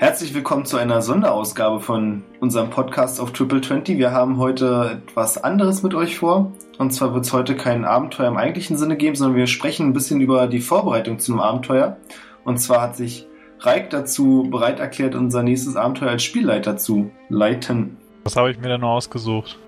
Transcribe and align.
Herzlich 0.00 0.32
willkommen 0.32 0.64
zu 0.64 0.78
einer 0.78 1.02
Sonderausgabe 1.02 1.78
von 1.78 2.22
unserem 2.40 2.70
Podcast 2.70 3.20
auf 3.20 3.32
Triple 3.32 3.60
20. 3.60 3.98
Wir 3.98 4.12
haben 4.12 4.38
heute 4.38 4.98
etwas 5.06 5.36
anderes 5.36 5.82
mit 5.82 5.92
euch 5.94 6.16
vor. 6.16 6.52
Und 6.78 6.94
zwar 6.94 7.12
wird 7.12 7.26
es 7.26 7.34
heute 7.34 7.54
kein 7.54 7.84
Abenteuer 7.84 8.28
im 8.28 8.38
eigentlichen 8.38 8.78
Sinne 8.78 8.96
geben, 8.96 9.14
sondern 9.14 9.36
wir 9.36 9.46
sprechen 9.46 9.88
ein 9.88 9.92
bisschen 9.92 10.22
über 10.22 10.46
die 10.46 10.60
Vorbereitung 10.60 11.18
zu 11.18 11.32
einem 11.32 11.42
Abenteuer. 11.42 11.98
Und 12.44 12.56
zwar 12.56 12.80
hat 12.80 12.96
sich 12.96 13.28
Reik 13.58 13.90
dazu 13.90 14.48
bereit 14.50 14.80
erklärt, 14.80 15.14
unser 15.14 15.42
nächstes 15.42 15.76
Abenteuer 15.76 16.12
als 16.12 16.22
Spielleiter 16.22 16.78
zu 16.78 17.10
leiten. 17.28 17.98
Was 18.24 18.36
habe 18.36 18.50
ich 18.50 18.58
mir 18.58 18.68
denn 18.68 18.80
nur 18.80 18.92
ausgesucht? 18.92 19.58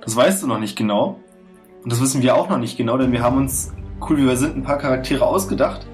Das 0.00 0.16
weißt 0.16 0.42
du 0.42 0.46
noch 0.46 0.58
nicht 0.58 0.78
genau. 0.78 1.20
Und 1.82 1.92
das 1.92 2.00
wissen 2.00 2.22
wir 2.22 2.34
auch 2.34 2.48
noch 2.48 2.58
nicht 2.58 2.78
genau, 2.78 2.96
denn 2.96 3.12
wir 3.12 3.22
haben 3.22 3.36
uns, 3.36 3.74
cool 4.08 4.16
wie 4.16 4.26
wir 4.26 4.38
sind, 4.38 4.56
ein 4.56 4.62
paar 4.62 4.78
Charaktere 4.78 5.26
ausgedacht 5.26 5.86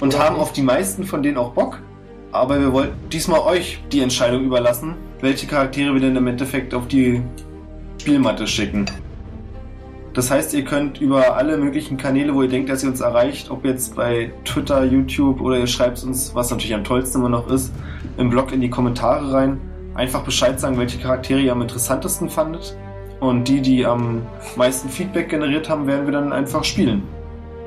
und 0.00 0.18
haben 0.18 0.36
auf 0.36 0.52
die 0.52 0.60
meisten 0.60 1.04
von 1.04 1.22
denen 1.22 1.38
auch 1.38 1.52
Bock. 1.54 1.80
Aber 2.34 2.58
wir 2.58 2.72
wollten 2.72 2.94
diesmal 3.10 3.40
euch 3.42 3.78
die 3.92 4.00
Entscheidung 4.00 4.44
überlassen, 4.44 4.96
welche 5.20 5.46
Charaktere 5.46 5.94
wir 5.94 6.00
denn 6.00 6.16
im 6.16 6.26
Endeffekt 6.26 6.74
auf 6.74 6.88
die 6.88 7.22
Spielmatte 8.00 8.48
schicken. 8.48 8.86
Das 10.14 10.32
heißt, 10.32 10.52
ihr 10.54 10.64
könnt 10.64 11.00
über 11.00 11.36
alle 11.36 11.56
möglichen 11.56 11.96
Kanäle, 11.96 12.34
wo 12.34 12.42
ihr 12.42 12.48
denkt, 12.48 12.70
dass 12.70 12.82
ihr 12.82 12.88
uns 12.88 13.00
erreicht, 13.00 13.52
ob 13.52 13.64
jetzt 13.64 13.94
bei 13.94 14.32
Twitter, 14.44 14.82
YouTube 14.84 15.40
oder 15.40 15.58
ihr 15.58 15.68
schreibt 15.68 16.02
uns, 16.02 16.34
was 16.34 16.50
natürlich 16.50 16.74
am 16.74 16.82
tollsten 16.82 17.18
immer 17.18 17.28
noch 17.28 17.48
ist, 17.48 17.72
im 18.16 18.30
Blog 18.30 18.52
in 18.52 18.60
die 18.60 18.70
Kommentare 18.70 19.32
rein, 19.32 19.60
einfach 19.94 20.24
Bescheid 20.24 20.58
sagen, 20.58 20.76
welche 20.76 20.98
Charaktere 20.98 21.38
ihr 21.38 21.52
am 21.52 21.62
interessantesten 21.62 22.28
fandet. 22.28 22.76
Und 23.20 23.46
die, 23.46 23.60
die 23.60 23.86
am 23.86 24.22
meisten 24.56 24.88
Feedback 24.88 25.28
generiert 25.28 25.68
haben, 25.68 25.86
werden 25.86 26.04
wir 26.04 26.12
dann 26.12 26.32
einfach 26.32 26.64
spielen. 26.64 27.04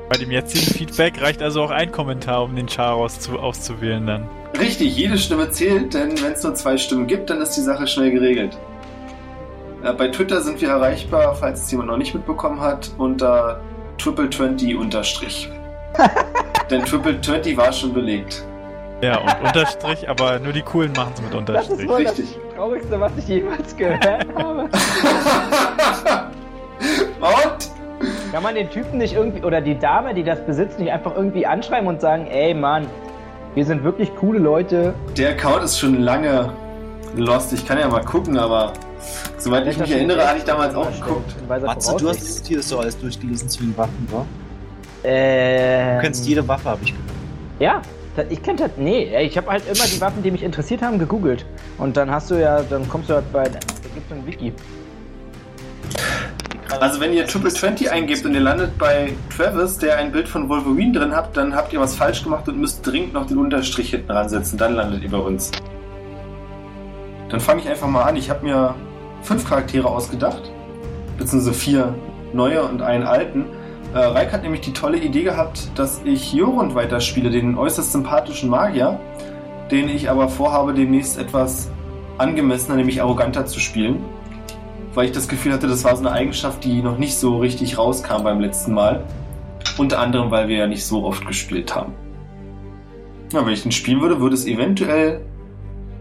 Bei 0.08 0.16
dem 0.16 0.30
jetzigen 0.30 0.64
Feedback 0.64 1.20
reicht 1.20 1.42
also 1.42 1.62
auch 1.62 1.70
ein 1.70 1.92
Kommentar, 1.92 2.42
um 2.42 2.56
den 2.56 2.66
Char 2.68 2.94
auszuwählen 2.94 4.06
dann. 4.06 4.28
Richtig, 4.58 4.96
jede 4.96 5.18
Stimme 5.18 5.50
zählt, 5.50 5.92
denn 5.92 6.20
wenn 6.22 6.32
es 6.32 6.42
nur 6.42 6.54
zwei 6.54 6.78
Stimmen 6.78 7.06
gibt, 7.06 7.28
dann 7.28 7.40
ist 7.42 7.50
die 7.50 7.60
Sache 7.60 7.86
schnell 7.86 8.10
geregelt. 8.10 8.56
Äh, 9.82 9.92
bei 9.92 10.08
Twitter 10.08 10.40
sind 10.40 10.60
wir 10.60 10.70
erreichbar, 10.70 11.34
falls 11.34 11.62
es 11.62 11.70
jemand 11.70 11.90
noch 11.90 11.98
nicht 11.98 12.14
mitbekommen 12.14 12.60
hat, 12.60 12.90
unter 12.96 13.60
triple20 13.98 14.76
unterstrich. 14.76 15.50
denn 16.70 16.84
triple 16.84 17.20
20 17.20 17.56
war 17.56 17.72
schon 17.72 17.92
belegt. 17.92 18.44
Ja, 19.02 19.18
und 19.18 19.46
Unterstrich, 19.46 20.08
aber 20.08 20.40
nur 20.40 20.52
die 20.52 20.62
coolen 20.62 20.92
machen 20.92 21.12
es 21.14 21.22
mit 21.22 21.34
Unterstrich. 21.34 21.68
Das 21.68 21.78
ist 21.78 21.88
wohl 21.88 21.96
Richtig. 21.96 22.34
das 22.34 22.54
Traurigste, 22.56 23.00
was 23.00 23.12
ich 23.16 23.28
jemals 23.28 23.76
gehört 23.76 24.04
habe. 24.34 24.68
Kann 28.38 28.44
man 28.44 28.54
den 28.54 28.70
Typen 28.70 28.98
nicht 28.98 29.14
irgendwie, 29.14 29.42
oder 29.42 29.60
die 29.60 29.76
Dame, 29.76 30.14
die 30.14 30.22
das 30.22 30.38
besitzt, 30.46 30.78
nicht 30.78 30.92
einfach 30.92 31.16
irgendwie 31.16 31.44
anschreiben 31.44 31.88
und 31.88 32.00
sagen, 32.00 32.28
ey 32.28 32.54
Mann, 32.54 32.86
wir 33.56 33.64
sind 33.64 33.82
wirklich 33.82 34.14
coole 34.14 34.38
Leute. 34.38 34.94
Der 35.16 35.30
Account 35.30 35.64
ist 35.64 35.80
schon 35.80 36.02
lange 36.02 36.52
lost. 37.16 37.52
Ich 37.52 37.66
kann 37.66 37.80
ja 37.80 37.88
mal 37.88 38.04
gucken, 38.04 38.38
aber 38.38 38.74
soweit 39.38 39.66
ich 39.66 39.76
mich 39.76 39.90
erinnere, 39.90 40.24
hatte 40.24 40.38
ich 40.38 40.44
damals 40.44 40.72
auch 40.76 40.88
geguckt. 40.88 41.34
Matze, 41.48 41.96
du 41.96 42.10
hast 42.10 42.46
hier 42.46 42.62
so 42.62 42.78
alles 42.78 42.96
durchgelesen 43.00 43.48
zu 43.48 43.64
den 43.64 43.76
Waffen, 43.76 44.06
wa? 44.08 44.24
Ähm, 45.02 45.96
du 45.96 46.02
kennst 46.02 46.24
jede 46.24 46.46
Waffe, 46.46 46.70
habe 46.70 46.80
ich 46.84 46.92
gehört. 46.92 47.10
Ja, 47.58 47.82
ich 48.30 48.40
kenne 48.40 48.60
das. 48.60 48.70
Nee, 48.76 49.20
ich 49.20 49.36
habe 49.36 49.50
halt 49.50 49.64
immer 49.66 49.84
die 49.84 50.00
Waffen, 50.00 50.22
die 50.22 50.30
mich 50.30 50.44
interessiert 50.44 50.80
haben, 50.80 51.00
gegoogelt. 51.00 51.44
Und 51.76 51.96
dann 51.96 52.08
hast 52.08 52.30
du 52.30 52.36
ja, 52.36 52.62
dann 52.62 52.88
kommst 52.88 53.10
du 53.10 53.14
halt 53.14 53.32
bei. 53.32 53.42
Da 53.42 53.58
gibt 53.94 54.08
es 54.08 54.16
ein 54.16 54.24
Wiki. 54.24 54.52
Also 56.80 57.00
wenn 57.00 57.12
ihr 57.12 57.26
Triple 57.26 57.50
20 57.50 57.90
eingebt 57.90 58.24
und 58.24 58.34
ihr 58.34 58.40
landet 58.40 58.78
bei 58.78 59.12
Travis, 59.36 59.78
der 59.78 59.98
ein 59.98 60.12
Bild 60.12 60.28
von 60.28 60.48
Wolverine 60.48 60.92
drin 60.92 61.16
hat, 61.16 61.36
dann 61.36 61.54
habt 61.54 61.72
ihr 61.72 61.80
was 61.80 61.96
falsch 61.96 62.22
gemacht 62.22 62.48
und 62.48 62.58
müsst 62.58 62.86
dringend 62.86 63.14
noch 63.14 63.26
den 63.26 63.38
Unterstrich 63.38 63.90
hinten 63.90 64.12
ransetzen. 64.12 64.58
Dann 64.58 64.74
landet 64.74 65.02
ihr 65.02 65.10
bei 65.10 65.18
uns. 65.18 65.50
Dann 67.30 67.40
fange 67.40 67.62
ich 67.62 67.68
einfach 67.68 67.88
mal 67.88 68.02
an. 68.02 68.14
Ich 68.14 68.30
habe 68.30 68.46
mir 68.46 68.76
fünf 69.22 69.48
Charaktere 69.48 69.88
ausgedacht. 69.88 70.52
Beziehungsweise 71.18 71.58
vier 71.58 71.94
neue 72.32 72.62
und 72.62 72.80
einen 72.80 73.04
alten. 73.04 73.46
Äh, 73.92 73.98
Reik 73.98 74.32
hat 74.32 74.44
nämlich 74.44 74.60
die 74.60 74.72
tolle 74.72 74.98
Idee 74.98 75.24
gehabt, 75.24 75.68
dass 75.74 76.00
ich 76.04 76.32
Jorund 76.32 76.76
weiterspiele, 76.76 77.30
den 77.30 77.58
äußerst 77.58 77.90
sympathischen 77.90 78.50
Magier, 78.50 79.00
den 79.72 79.88
ich 79.88 80.10
aber 80.10 80.28
vorhabe, 80.28 80.74
demnächst 80.74 81.18
etwas 81.18 81.70
angemessener, 82.18 82.76
nämlich 82.76 83.02
arroganter 83.02 83.46
zu 83.46 83.58
spielen 83.58 84.04
weil 84.98 85.06
ich 85.06 85.12
das 85.12 85.28
Gefühl 85.28 85.52
hatte, 85.52 85.68
das 85.68 85.84
war 85.84 85.94
so 85.94 86.04
eine 86.04 86.10
Eigenschaft, 86.10 86.64
die 86.64 86.82
noch 86.82 86.98
nicht 86.98 87.14
so 87.14 87.38
richtig 87.38 87.78
rauskam 87.78 88.24
beim 88.24 88.40
letzten 88.40 88.74
Mal. 88.74 89.04
Unter 89.78 90.00
anderem, 90.00 90.32
weil 90.32 90.48
wir 90.48 90.56
ja 90.56 90.66
nicht 90.66 90.84
so 90.84 91.04
oft 91.04 91.24
gespielt 91.24 91.72
haben. 91.76 91.92
Ja, 93.32 93.46
wenn 93.46 93.52
ich 93.52 93.62
den 93.62 93.70
spielen 93.70 94.00
würde, 94.00 94.20
würde 94.20 94.34
es 94.34 94.44
eventuell, 94.44 95.20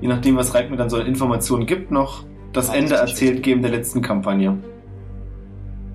je 0.01 0.07
nachdem, 0.07 0.35
was 0.35 0.55
Reik 0.55 0.71
mir 0.71 0.77
dann 0.77 0.89
so 0.89 0.97
Informationen 0.97 1.67
gibt, 1.67 1.91
noch 1.91 2.25
das 2.53 2.69
Ende 2.69 2.95
erzählt 2.95 3.43
geben 3.43 3.61
der 3.61 3.69
letzten 3.69 4.01
Kampagne. 4.01 4.57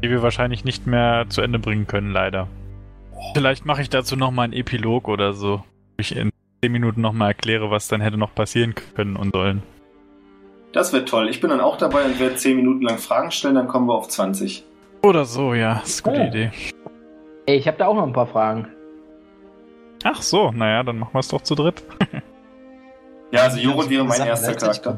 Die 0.04 0.08
wir 0.08 0.22
wahrscheinlich 0.22 0.64
nicht 0.64 0.86
mehr 0.86 1.24
zu 1.28 1.40
Ende 1.40 1.58
bringen 1.58 1.88
können, 1.88 2.12
leider. 2.12 2.46
Vielleicht 3.34 3.66
mache 3.66 3.82
ich 3.82 3.90
dazu 3.90 4.14
nochmal 4.14 4.44
einen 4.44 4.52
Epilog 4.52 5.08
oder 5.08 5.32
so. 5.32 5.56
Wo 5.56 5.64
ich 5.98 6.14
in 6.14 6.30
10 6.62 6.70
Minuten 6.70 7.00
nochmal 7.00 7.30
erkläre, 7.30 7.68
was 7.68 7.88
dann 7.88 8.00
hätte 8.00 8.16
noch 8.16 8.32
passieren 8.32 8.76
können 8.94 9.16
und 9.16 9.32
sollen. 9.32 9.64
Das 10.72 10.92
wird 10.92 11.08
toll. 11.08 11.28
Ich 11.28 11.40
bin 11.40 11.50
dann 11.50 11.60
auch 11.60 11.76
dabei 11.76 12.04
und 12.04 12.18
werde 12.18 12.36
10 12.36 12.56
Minuten 12.56 12.82
lang 12.82 12.98
Fragen 12.98 13.30
stellen, 13.30 13.54
dann 13.54 13.68
kommen 13.68 13.86
wir 13.86 13.94
auf 13.94 14.08
20. 14.08 14.64
Oder 15.02 15.24
so, 15.24 15.54
ja. 15.54 15.80
Das 15.80 15.90
ist 15.90 16.06
eine 16.06 16.16
gute 16.16 16.26
oh. 16.26 16.28
Idee. 16.28 16.50
Ey, 17.46 17.56
ich 17.56 17.66
habe 17.66 17.76
da 17.76 17.86
auch 17.86 17.94
noch 17.94 18.06
ein 18.06 18.12
paar 18.12 18.26
Fragen. 18.26 18.68
Ach 20.04 20.22
so, 20.22 20.50
naja, 20.50 20.82
dann 20.82 20.98
machen 20.98 21.14
wir 21.14 21.20
es 21.20 21.28
doch 21.28 21.42
zu 21.42 21.54
dritt. 21.54 21.82
ja, 23.32 23.42
also 23.42 23.58
Jorun 23.58 23.90
wäre 23.90 24.04
mein 24.04 24.20
erster 24.26 24.54
Charakter. 24.54 24.96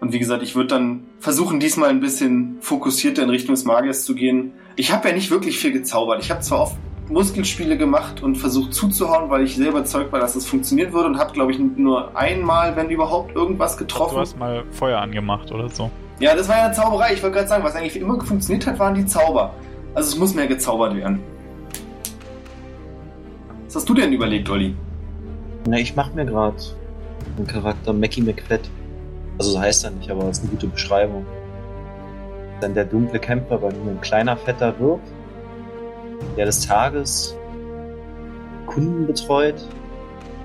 Und 0.00 0.12
wie 0.12 0.18
gesagt, 0.18 0.42
ich 0.42 0.54
würde 0.54 0.68
dann 0.68 1.06
versuchen, 1.20 1.60
diesmal 1.60 1.90
ein 1.90 2.00
bisschen 2.00 2.56
fokussierter 2.60 3.22
in 3.22 3.30
Richtung 3.30 3.54
des 3.54 3.64
Magiers 3.64 4.04
zu 4.04 4.14
gehen. 4.14 4.52
Ich 4.76 4.92
habe 4.92 5.08
ja 5.08 5.14
nicht 5.14 5.30
wirklich 5.30 5.58
viel 5.58 5.72
gezaubert. 5.72 6.22
Ich 6.22 6.30
habe 6.30 6.40
zwar 6.40 6.62
oft 6.62 6.76
Muskelspiele 7.08 7.76
gemacht 7.76 8.22
und 8.22 8.36
versucht 8.36 8.72
zuzuhauen, 8.72 9.28
weil 9.28 9.44
ich 9.44 9.56
sehr 9.56 9.68
überzeugt 9.68 10.10
war, 10.12 10.20
dass 10.20 10.36
es 10.36 10.46
funktionieren 10.46 10.92
würde 10.92 11.08
und 11.08 11.18
habe, 11.18 11.32
glaube 11.32 11.52
ich, 11.52 11.58
nur 11.58 12.16
einmal, 12.16 12.74
wenn 12.76 12.88
überhaupt, 12.88 13.34
irgendwas 13.34 13.76
getroffen. 13.76 14.14
Du 14.14 14.20
hast 14.20 14.38
mal 14.38 14.64
Feuer 14.70 15.00
angemacht 15.00 15.52
oder 15.52 15.68
so. 15.68 15.90
Ja, 16.18 16.34
das 16.34 16.48
war 16.48 16.56
ja 16.56 16.64
eine 16.66 16.74
Zauberei. 16.74 17.12
Ich 17.12 17.22
wollte 17.22 17.36
gerade 17.36 17.48
sagen, 17.48 17.64
was 17.64 17.74
eigentlich 17.74 17.96
immer 17.96 18.20
funktioniert 18.20 18.66
hat, 18.66 18.78
waren 18.78 18.94
die 18.94 19.04
Zauber. 19.04 19.52
Also 19.94 20.10
es 20.10 20.18
muss 20.18 20.34
mehr 20.34 20.46
gezaubert 20.46 20.96
werden. 20.96 21.20
Was 23.66 23.76
hast 23.76 23.88
du 23.88 23.94
denn 23.94 24.12
überlegt, 24.12 24.48
Olli? 24.48 24.74
Na, 25.66 25.78
ich 25.78 25.94
mache 25.96 26.14
mir 26.14 26.24
gerade 26.24 26.56
einen 27.36 27.46
Charakter 27.46 27.92
Mackie 27.92 28.22
McFett. 28.22 28.70
Also 29.38 29.50
so 29.50 29.60
heißt 29.60 29.84
er 29.84 29.90
nicht, 29.90 30.10
aber 30.10 30.24
das 30.24 30.38
ist 30.38 30.44
eine 30.44 30.52
gute 30.52 30.68
Beschreibung. 30.68 31.26
Dann 32.60 32.72
der 32.72 32.84
dunkle 32.84 33.18
Kämpfer, 33.18 33.60
weil 33.60 33.72
nur 33.72 33.92
ein 33.92 34.00
kleiner, 34.00 34.36
fetter 34.36 34.78
Wirt 34.78 35.00
der 36.36 36.46
des 36.46 36.66
Tages 36.66 37.36
Kunden 38.66 39.06
betreut, 39.06 39.56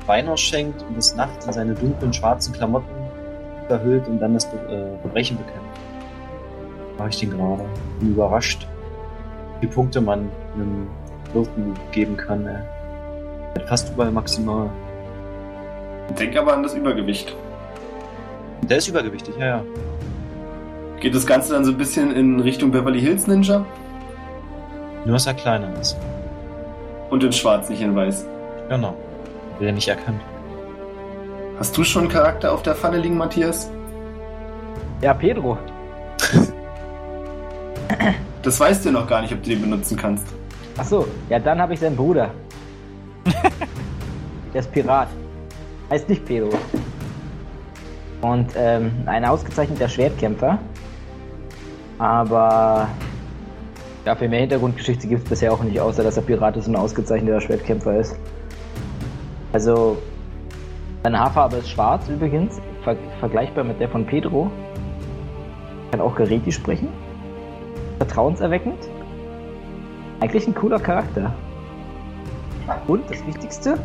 Wein 0.06 0.36
schenkt 0.38 0.84
und 0.84 0.96
des 0.96 1.16
Nachts 1.16 1.46
in 1.46 1.54
seine 1.54 1.74
dunklen 1.76 2.12
schwarzen 2.14 2.54
Klamotten 2.54 2.90
verhüllt 3.68 4.08
und 4.08 4.20
dann 4.20 4.34
das 4.34 4.46
äh, 4.46 4.98
Verbrechen 5.02 5.38
bekämpft. 5.38 5.80
Mache 6.98 7.10
ich 7.10 7.20
den 7.20 7.30
gerade. 7.32 7.64
Bin 8.00 8.12
überrascht, 8.14 8.68
wie 9.56 9.68
viele 9.68 9.72
Punkte 9.72 10.02
man 10.02 10.30
einem 10.56 10.88
Wirten 11.34 11.76
geben 11.92 12.18
kann. 12.18 12.46
Er 12.46 12.66
hat 13.56 13.70
fast 13.70 13.94
überall 13.94 14.12
maximal. 14.12 14.70
Denk 16.20 16.36
aber 16.36 16.54
an 16.54 16.64
das 16.64 16.74
Übergewicht. 16.74 17.36
Der 18.64 18.78
ist 18.78 18.88
übergewichtig, 18.88 19.36
ja, 19.38 19.46
ja. 19.46 19.64
Geht 21.00 21.16
das 21.16 21.26
Ganze 21.26 21.54
dann 21.54 21.64
so 21.64 21.72
ein 21.72 21.78
bisschen 21.78 22.12
in 22.12 22.40
Richtung 22.40 22.72
Beverly 22.72 23.00
Hills 23.00 23.28
Ninja? 23.28 23.66
Nur, 25.10 25.16
dass 25.16 25.26
er 25.26 25.34
kleiner 25.34 25.74
ist. 25.82 25.98
Und 27.10 27.24
in 27.24 27.34
schwarz, 27.34 27.68
nicht 27.68 27.82
in 27.82 27.96
weiß. 27.96 28.28
Genau. 28.70 28.96
Wird 29.58 29.70
er 29.70 29.74
nicht 29.74 29.88
erkannt. 29.88 30.22
Hast 31.58 31.76
du 31.76 31.84
schon 31.84 32.04
einen 32.04 32.12
Charakter 32.12 32.54
auf 32.54 32.62
der 32.62 32.76
Pfanne 32.76 33.00
liegen, 33.00 33.18
Matthias? 33.18 33.72
Ja, 35.02 35.16
Pedro. 35.16 35.58
das 38.44 38.60
weißt 38.60 38.86
du 38.86 38.92
noch 38.92 39.08
gar 39.08 39.24
nicht, 39.24 39.34
ob 39.34 39.42
du 39.42 39.50
den 39.50 39.62
benutzen 39.62 39.98
kannst. 39.98 40.28
Ach 40.78 40.86
so, 40.86 41.08
ja, 41.28 41.40
dann 41.40 41.60
habe 41.60 41.74
ich 41.74 41.80
seinen 41.80 41.96
Bruder. 41.96 42.30
Der 44.54 44.60
ist 44.60 44.72
Pirat. 44.72 45.08
Heißt 45.90 46.08
nicht 46.08 46.24
Pedro. 46.24 46.52
Und 48.22 48.52
ähm, 48.56 48.92
ein 49.08 49.26
ausgezeichneter 49.26 49.90
Schwertkämpfer. 49.90 50.60
Aber 51.98 52.88
ja, 54.06 54.16
viel 54.16 54.30
mehr 54.30 54.40
Hintergrundgeschichte 54.42 55.08
gibt 55.08 55.24
es 55.24 55.30
bisher 55.30 55.54
auch 55.54 55.64
nicht, 55.64 55.80
außer 55.80 56.04
dass 56.04 56.18
er 56.18 56.24
Pirat 56.24 56.58
ist 56.58 56.68
und 56.68 56.76
ein 56.76 56.82
ausgezeichneter 56.82 57.42
Schwertkämpfer 57.42 58.00
ist. 58.00 58.18
Also, 59.52 59.98
seine 61.04 61.20
Haarfarbe 61.20 61.58
ist 61.58 61.70
schwarz 61.70 62.08
übrigens, 62.08 62.62
ver 62.84 62.96
vergleichbar 63.20 63.64
mit 63.64 63.80
der 63.80 63.90
von 63.90 64.06
Pedro. 64.06 64.52
Kann 65.92 66.02
auch 66.02 66.16
Gereti 66.16 66.52
sprechen. 66.52 66.90
Vertrauenserweckend. 67.98 68.90
Eigentlich 70.20 70.48
ein 70.48 70.56
cooler 70.56 70.80
Charakter. 70.80 71.34
Und 72.88 73.10
das 73.10 73.26
Wichtigste, 73.26 73.80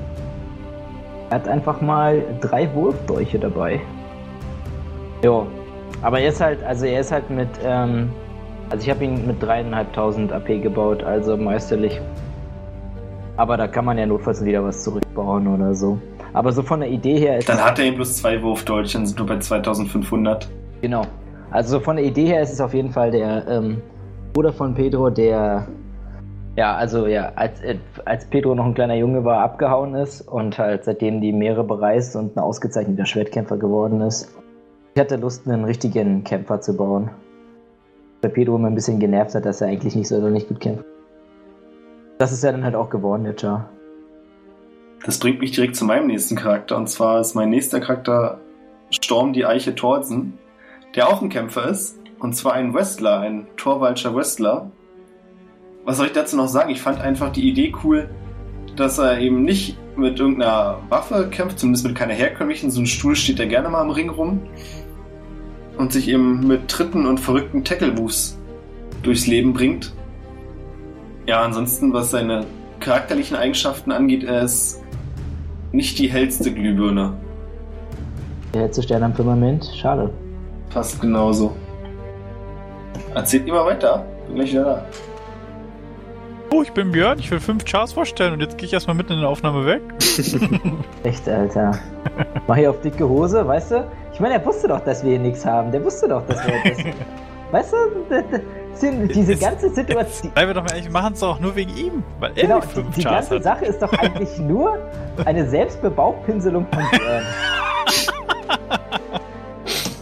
Er 1.31 1.37
hat 1.37 1.49
einfach 1.49 1.81
mal 1.81 2.22
drei 2.40 2.72
Wurfdolche 2.75 3.38
dabei. 3.38 3.81
Jo. 5.22 5.46
Aber 6.02 6.20
er 6.20 6.28
ist 6.28 6.40
halt, 6.40 6.62
also 6.62 6.84
er 6.84 7.00
ist 7.00 7.10
halt 7.10 7.31
mit, 7.31 7.49
ähm, 7.64 8.12
also 8.74 8.86
ich 8.86 8.90
habe 8.90 9.04
ihn 9.04 9.24
mit 9.24 9.40
dreieinhalbtausend 9.40 10.32
AP 10.32 10.60
gebaut, 10.60 11.04
also 11.04 11.36
meisterlich. 11.36 12.00
Aber 13.36 13.56
da 13.56 13.68
kann 13.68 13.84
man 13.84 13.96
ja 13.96 14.04
notfalls 14.04 14.44
wieder 14.44 14.64
was 14.64 14.82
zurückbauen 14.82 15.46
oder 15.46 15.76
so. 15.76 15.96
Aber 16.32 16.50
so 16.50 16.60
von 16.60 16.80
der 16.80 16.88
Idee 16.88 17.16
her 17.16 17.38
ist 17.38 17.48
Dann 17.48 17.64
hat 17.64 17.78
er 17.78 17.84
eben 17.84 17.94
bloß 17.94 18.16
zwei 18.16 18.42
Wurfdolche, 18.42 18.98
dann 18.98 19.06
sind 19.06 19.16
wir 19.20 19.26
bei 19.26 19.38
2500. 19.38 20.48
genau. 20.82 21.02
Also 21.52 21.78
von 21.78 21.94
der 21.94 22.04
Idee 22.04 22.26
her 22.26 22.42
ist 22.42 22.52
es 22.52 22.60
auf 22.60 22.74
jeden 22.74 22.90
Fall 22.90 23.12
der 23.12 23.46
ähm, 23.46 23.80
Bruder 24.32 24.52
von 24.52 24.74
Pedro, 24.74 25.08
der 25.08 25.68
ja, 26.56 26.74
also 26.74 27.06
ja, 27.06 27.30
als, 27.36 27.60
äh, 27.60 27.76
als 28.04 28.24
Pedro 28.24 28.56
noch 28.56 28.64
ein 28.64 28.74
kleiner 28.74 28.96
Junge 28.96 29.24
war, 29.24 29.38
abgehauen 29.38 29.94
ist 29.94 30.20
und 30.20 30.58
halt 30.58 30.82
seitdem 30.82 31.20
die 31.20 31.32
Meere 31.32 31.62
bereist 31.62 32.16
und 32.16 32.36
ein 32.36 32.40
ausgezeichneter 32.40 33.06
Schwertkämpfer 33.06 33.56
geworden 33.56 34.00
ist. 34.00 34.34
Ich 34.96 35.00
hatte 35.00 35.14
Lust, 35.14 35.46
einen 35.46 35.64
richtigen 35.64 36.24
Kämpfer 36.24 36.60
zu 36.60 36.76
bauen. 36.76 37.10
Weil 38.24 38.30
Pedro 38.30 38.56
immer 38.56 38.68
ein 38.68 38.74
bisschen 38.74 38.98
genervt 38.98 39.34
hat, 39.34 39.44
dass 39.44 39.60
er 39.60 39.68
eigentlich 39.68 39.94
nicht 39.94 40.08
so 40.08 40.16
oder 40.16 40.30
nicht 40.30 40.48
gut 40.48 40.58
kämpft. 40.58 40.86
Das 42.16 42.32
ist 42.32 42.42
ja 42.42 42.52
dann 42.52 42.64
halt 42.64 42.74
auch 42.74 42.88
geworden, 42.88 43.24
der 43.24 43.36
Char. 43.38 43.68
Das 45.04 45.18
bringt 45.18 45.40
mich 45.40 45.52
direkt 45.52 45.76
zu 45.76 45.84
meinem 45.84 46.06
nächsten 46.06 46.34
Charakter. 46.34 46.78
Und 46.78 46.88
zwar 46.88 47.20
ist 47.20 47.34
mein 47.34 47.50
nächster 47.50 47.80
Charakter 47.80 48.40
Storm 48.88 49.34
die 49.34 49.44
Eiche 49.44 49.74
Thorsen, 49.74 50.38
der 50.94 51.08
auch 51.08 51.20
ein 51.20 51.28
Kämpfer 51.28 51.68
ist. 51.68 51.98
Und 52.18 52.34
zwar 52.34 52.54
ein 52.54 52.72
Wrestler, 52.72 53.20
ein 53.20 53.46
Torwaldscher 53.58 54.14
Wrestler. 54.16 54.70
Was 55.84 55.98
soll 55.98 56.06
ich 56.06 56.12
dazu 56.12 56.38
noch 56.38 56.48
sagen? 56.48 56.70
Ich 56.70 56.80
fand 56.80 57.02
einfach 57.02 57.30
die 57.30 57.46
Idee 57.46 57.74
cool, 57.84 58.08
dass 58.74 58.96
er 58.96 59.18
eben 59.18 59.44
nicht 59.44 59.76
mit 59.98 60.18
irgendeiner 60.18 60.78
Waffe 60.88 61.28
kämpft, 61.30 61.58
zumindest 61.58 61.86
mit 61.86 61.94
keiner 61.94 62.14
herkömmlichen. 62.14 62.70
So 62.70 62.80
ein 62.80 62.86
Stuhl 62.86 63.16
steht 63.16 63.38
er 63.38 63.48
gerne 63.48 63.68
mal 63.68 63.82
im 63.82 63.90
Ring 63.90 64.08
rum. 64.08 64.40
Und 65.76 65.92
sich 65.92 66.08
eben 66.08 66.46
mit 66.46 66.68
Tritten 66.68 67.06
und 67.06 67.18
verrückten 67.18 67.64
Tackle-Moves 67.64 68.38
durchs 69.02 69.26
Leben 69.26 69.52
bringt. 69.52 69.92
Ja, 71.26 71.42
ansonsten, 71.42 71.92
was 71.92 72.10
seine 72.10 72.46
charakterlichen 72.80 73.36
Eigenschaften 73.36 73.92
angeht, 73.92 74.24
er 74.24 74.42
ist 74.42 74.82
nicht 75.72 75.98
die 75.98 76.08
hellste 76.08 76.52
Glühbirne. 76.52 77.14
Der 78.52 78.62
letzte 78.62 78.82
Stern 78.82 79.02
am 79.02 79.14
Firmament, 79.14 79.68
schade. 79.74 80.10
Passt 80.70 81.00
genauso. 81.00 81.56
Erzählt 83.14 83.48
immer 83.48 83.64
weiter. 83.64 84.04
Bin 84.26 84.36
gleich 84.36 84.52
wieder 84.52 84.64
da. 84.64 84.86
Oh, 86.50 86.62
ich 86.62 86.73
bin 86.73 86.93
Björn, 86.93 87.19
ich 87.19 87.31
will 87.31 87.41
fünf 87.41 87.64
Chars 87.64 87.93
vorstellen 87.93 88.32
und 88.35 88.41
jetzt 88.41 88.56
gehe 88.58 88.67
ich 88.67 88.73
erstmal 88.73 88.96
mitten 88.96 89.12
in 89.14 89.20
der 89.20 89.29
Aufnahme 89.29 89.67
weg. 89.67 89.82
Echt, 91.02 91.29
Alter. 91.29 91.73
Mach 92.46 92.56
hier 92.56 92.70
auf 92.70 92.81
dicke 92.81 93.08
Hose, 93.08 93.46
weißt 93.46 93.73
du? 93.73 93.87
Ich 94.12 94.20
meine, 94.20 94.35
er 94.35 94.46
wusste 94.46 94.69
doch, 94.69 94.81
dass 94.81 95.02
wir 95.02 95.11
hier 95.11 95.19
nichts 95.19 95.44
haben. 95.44 95.73
Der 95.73 95.82
wusste 95.85 96.08
doch, 96.08 96.25
dass 96.26 96.46
wir 96.46 96.55
das. 96.64 96.79
weißt 97.50 97.73
du, 97.73 99.06
diese 99.08 99.32
Jetzt- 99.32 99.41
ganze 99.43 99.69
Situation. 99.70 100.32
Seien 100.35 100.46
wir 100.46 100.55
doch 100.55 100.62
mal 100.62 100.70
ehrlich, 100.70 100.85
wir 100.87 100.93
machen 100.93 101.14
es 101.14 101.20
doch 101.20 101.37
auch 101.37 101.41
nur 101.41 101.56
wegen 101.56 101.76
ihm, 101.76 102.02
weil 102.20 102.32
er 102.37 102.43
Genau, 102.43 102.61
die 102.61 102.67
die, 102.69 102.75
fünf 102.75 102.94
die 102.94 103.02
Chars 103.02 103.29
ganze 103.31 103.35
hat. 103.37 103.43
Sache 103.43 103.64
ist 103.67 103.82
doch 103.82 103.93
eigentlich 103.93 104.38
nur 104.38 104.79
eine 105.25 105.49
Selbstbebauchpinselung 105.49 106.67
von 106.73 106.82
Björn. 106.91 107.23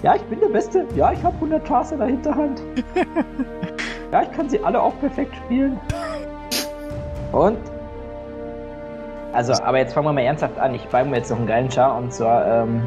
Ja, 0.03 0.17
ich 0.17 0.23
bin 0.23 0.41
der 0.41 0.49
Beste. 0.49 0.85
Ja, 0.97 1.13
ich 1.13 1.23
habe 1.23 1.35
100 1.37 1.65
Chars 1.67 1.93
in 1.93 1.99
der 1.99 2.09
Hinterhand. 2.09 2.61
Ja, 4.11 4.23
ich 4.23 4.33
kann 4.33 4.49
sie 4.51 4.59
alle 4.63 4.83
auch 4.83 4.99
perfekt 5.01 5.33
spielen. 5.45 5.79
Und? 7.33 7.59
Also, 9.33 9.55
aber 9.55 9.79
jetzt 9.79 9.95
fangen 9.95 10.07
wir 10.07 10.13
mal 10.13 10.21
ernsthaft 10.21 10.59
an. 10.59 10.75
Ich 10.75 10.83
baue 10.89 11.05
mir 11.07 11.17
jetzt 11.17 11.31
noch 11.31 11.39
einen 11.39 11.47
geilen 11.47 11.71
Char 11.71 11.97
und 11.97 12.13
zwar 12.13 12.47
ähm, 12.65 12.83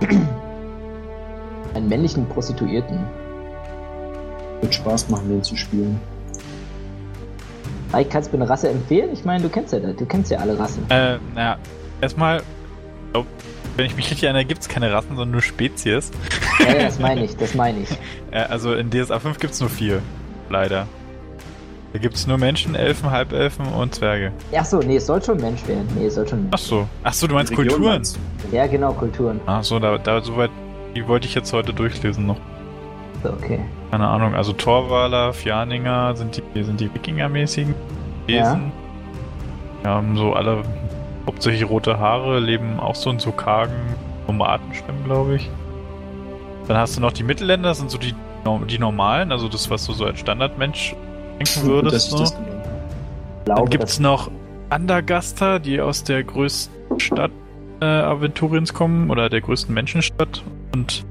einen 1.74 1.88
männlichen 1.88 2.26
Prostituierten. 2.28 2.98
Wird 4.60 4.74
Spaß 4.74 5.08
machen, 5.10 5.28
den 5.28 5.42
zu 5.42 5.54
spielen. 5.56 6.00
Ah, 7.92 8.00
Ich 8.00 8.08
kann 8.08 8.22
es 8.22 8.32
mir 8.32 8.38
eine 8.40 8.48
Rasse 8.50 8.68
empfehlen. 8.68 9.10
Ich 9.12 9.24
meine, 9.24 9.42
du 9.42 9.48
kennst 9.48 9.72
ja, 9.72 9.78
du 9.78 10.06
kennst 10.06 10.30
ja 10.30 10.38
alle 10.38 10.58
Rassen. 10.58 10.84
Äh, 10.90 11.18
naja, 11.34 11.56
erstmal, 12.00 12.42
wenn 13.76 13.86
ich 13.86 13.94
mich 13.94 14.06
richtig 14.06 14.24
erinnere, 14.24 14.44
gibt 14.44 14.62
es 14.62 14.68
keine 14.68 14.92
Rassen, 14.92 15.10
sondern 15.10 15.30
nur 15.30 15.42
Spezies. 15.42 16.10
Ja, 16.58 16.74
ja, 16.74 16.82
das 16.84 16.98
meine 16.98 17.24
ich, 17.24 17.36
das 17.36 17.54
meine 17.54 17.78
ich. 17.80 17.90
Äh, 18.32 18.40
also 18.40 18.74
in 18.74 18.90
DSA 18.90 19.20
5 19.20 19.38
gibt 19.38 19.52
es 19.54 19.60
nur 19.60 19.70
vier, 19.70 20.02
leider. 20.50 20.88
Da 21.96 22.02
gibt 22.02 22.14
es 22.16 22.26
nur 22.26 22.36
Menschen, 22.36 22.74
Elfen, 22.74 23.10
Halbelfen 23.10 23.64
und 23.68 23.94
Zwerge. 23.94 24.30
Ach 24.54 24.66
so, 24.66 24.80
nee, 24.80 24.96
es 24.96 25.06
soll 25.06 25.22
schon 25.22 25.40
Mensch 25.40 25.66
werden. 25.66 25.88
Nee, 25.98 26.08
es 26.08 26.16
soll 26.16 26.28
schon. 26.28 26.46
Ach 26.50 26.58
so, 26.58 26.86
ach 27.02 27.14
so, 27.14 27.26
du 27.26 27.32
meinst 27.32 27.52
Region 27.52 27.68
Kulturen? 27.68 27.90
meinst 27.90 28.18
du? 28.50 28.54
Ja, 28.54 28.66
genau, 28.66 28.92
Kulturen. 28.92 29.40
Ach 29.46 29.64
so, 29.64 29.78
da, 29.78 29.96
da 29.96 30.20
soweit, 30.20 30.50
die 30.94 31.08
wollte 31.08 31.26
ich 31.26 31.34
jetzt 31.34 31.54
heute 31.54 31.72
durchlesen 31.72 32.26
noch. 32.26 32.36
Okay. 33.24 33.60
Keine 33.90 34.06
Ahnung, 34.06 34.34
also 34.34 34.52
Torwaler, 34.52 35.32
Fjaninger 35.32 36.14
sind 36.16 36.42
die, 36.54 36.62
sind 36.62 36.80
die 36.80 36.90
Wikinger-mäßigen 36.92 37.74
Wesen. 38.26 38.72
Ja. 39.82 39.90
haben 39.94 40.18
so 40.18 40.34
alle 40.34 40.64
hauptsächlich 41.24 41.66
rote 41.66 41.98
Haare, 41.98 42.40
leben 42.40 42.78
auch 42.78 42.94
so 42.94 43.08
in 43.08 43.18
so 43.18 43.32
kargen 43.32 43.94
Nomadenstämmen, 44.26 45.02
glaube 45.04 45.36
ich. 45.36 45.48
Dann 46.68 46.76
hast 46.76 46.98
du 46.98 47.00
noch 47.00 47.12
die 47.12 47.22
Mittelländer, 47.22 47.70
das 47.70 47.78
sind 47.78 47.90
so 47.90 47.96
die, 47.96 48.14
die 48.68 48.78
normalen, 48.78 49.32
also 49.32 49.48
das, 49.48 49.70
was 49.70 49.86
du 49.86 49.94
so 49.94 50.04
als 50.04 50.20
Standardmensch 50.20 50.94
denken 51.38 51.62
Gut, 51.62 51.84
würdest. 51.84 52.12
dass 52.12 52.20
ich 52.20 52.28
so. 52.28 52.34
Dann 53.44 53.64
gibt's 53.66 53.94
das, 53.94 54.00
noch 54.00 54.30
Andergaster, 54.70 55.60
die 55.60 55.80
aus 55.80 56.04
der 56.04 56.24
größten 56.24 57.00
Stadt 57.00 57.30
äh, 57.80 57.84
Aventuriens 57.84 58.74
kommen 58.74 59.10
oder 59.10 59.28
der 59.28 59.40
größten 59.40 59.72
Menschenstadt. 59.72 60.42
Und 60.74 61.04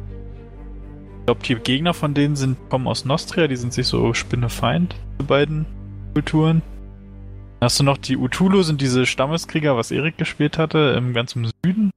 ich 1.19 1.25
glaube, 1.25 1.41
die 1.43 1.55
Gegner 1.55 1.93
von 1.93 2.13
denen 2.13 2.35
sind, 2.35 2.57
kommen 2.69 2.87
aus 2.87 3.05
Nostria, 3.05 3.47
die 3.47 3.55
sind 3.55 3.73
sich 3.73 3.87
so 3.87 4.13
spinnefeind, 4.13 4.95
die 5.19 5.25
beiden 5.25 5.65
Kulturen. 6.13 6.61
Dann 7.59 7.67
hast 7.67 7.79
du 7.79 7.83
noch 7.83 7.97
die 7.97 8.17
Utulu, 8.17 8.61
sind 8.61 8.81
diese 8.81 9.05
Stammeskrieger, 9.05 9.77
was 9.77 9.91
Erik 9.91 10.17
gespielt 10.17 10.57
hatte, 10.57 10.93
im 10.97 11.13
ganz 11.13 11.35
im 11.35 11.49
Süden. 11.63 11.91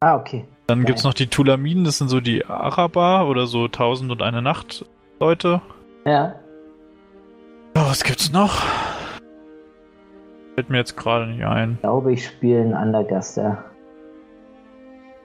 Ah, 0.00 0.16
okay. 0.16 0.44
Dann 0.66 0.78
Geil. 0.78 0.86
gibt's 0.86 1.04
noch 1.04 1.14
die 1.14 1.26
Tulaminen, 1.26 1.84
das 1.84 1.98
sind 1.98 2.08
so 2.08 2.20
die 2.20 2.46
Araber 2.46 3.26
oder 3.28 3.46
so 3.46 3.68
Tausend 3.68 4.10
und 4.12 4.22
eine 4.22 4.40
Nacht 4.40 4.86
Leute. 5.18 5.60
Ja. 6.06 6.36
Ja, 7.80 7.86
was 7.88 8.04
gibt's 8.04 8.30
noch? 8.30 8.62
Fällt 10.54 10.68
mir 10.68 10.76
jetzt 10.76 10.98
gerade 10.98 11.28
nicht 11.28 11.42
ein. 11.42 11.76
Ich 11.76 11.80
glaube, 11.80 12.12
ich 12.12 12.26
spiele 12.26 12.60
einen 12.60 12.74
Andergaster. 12.74 13.64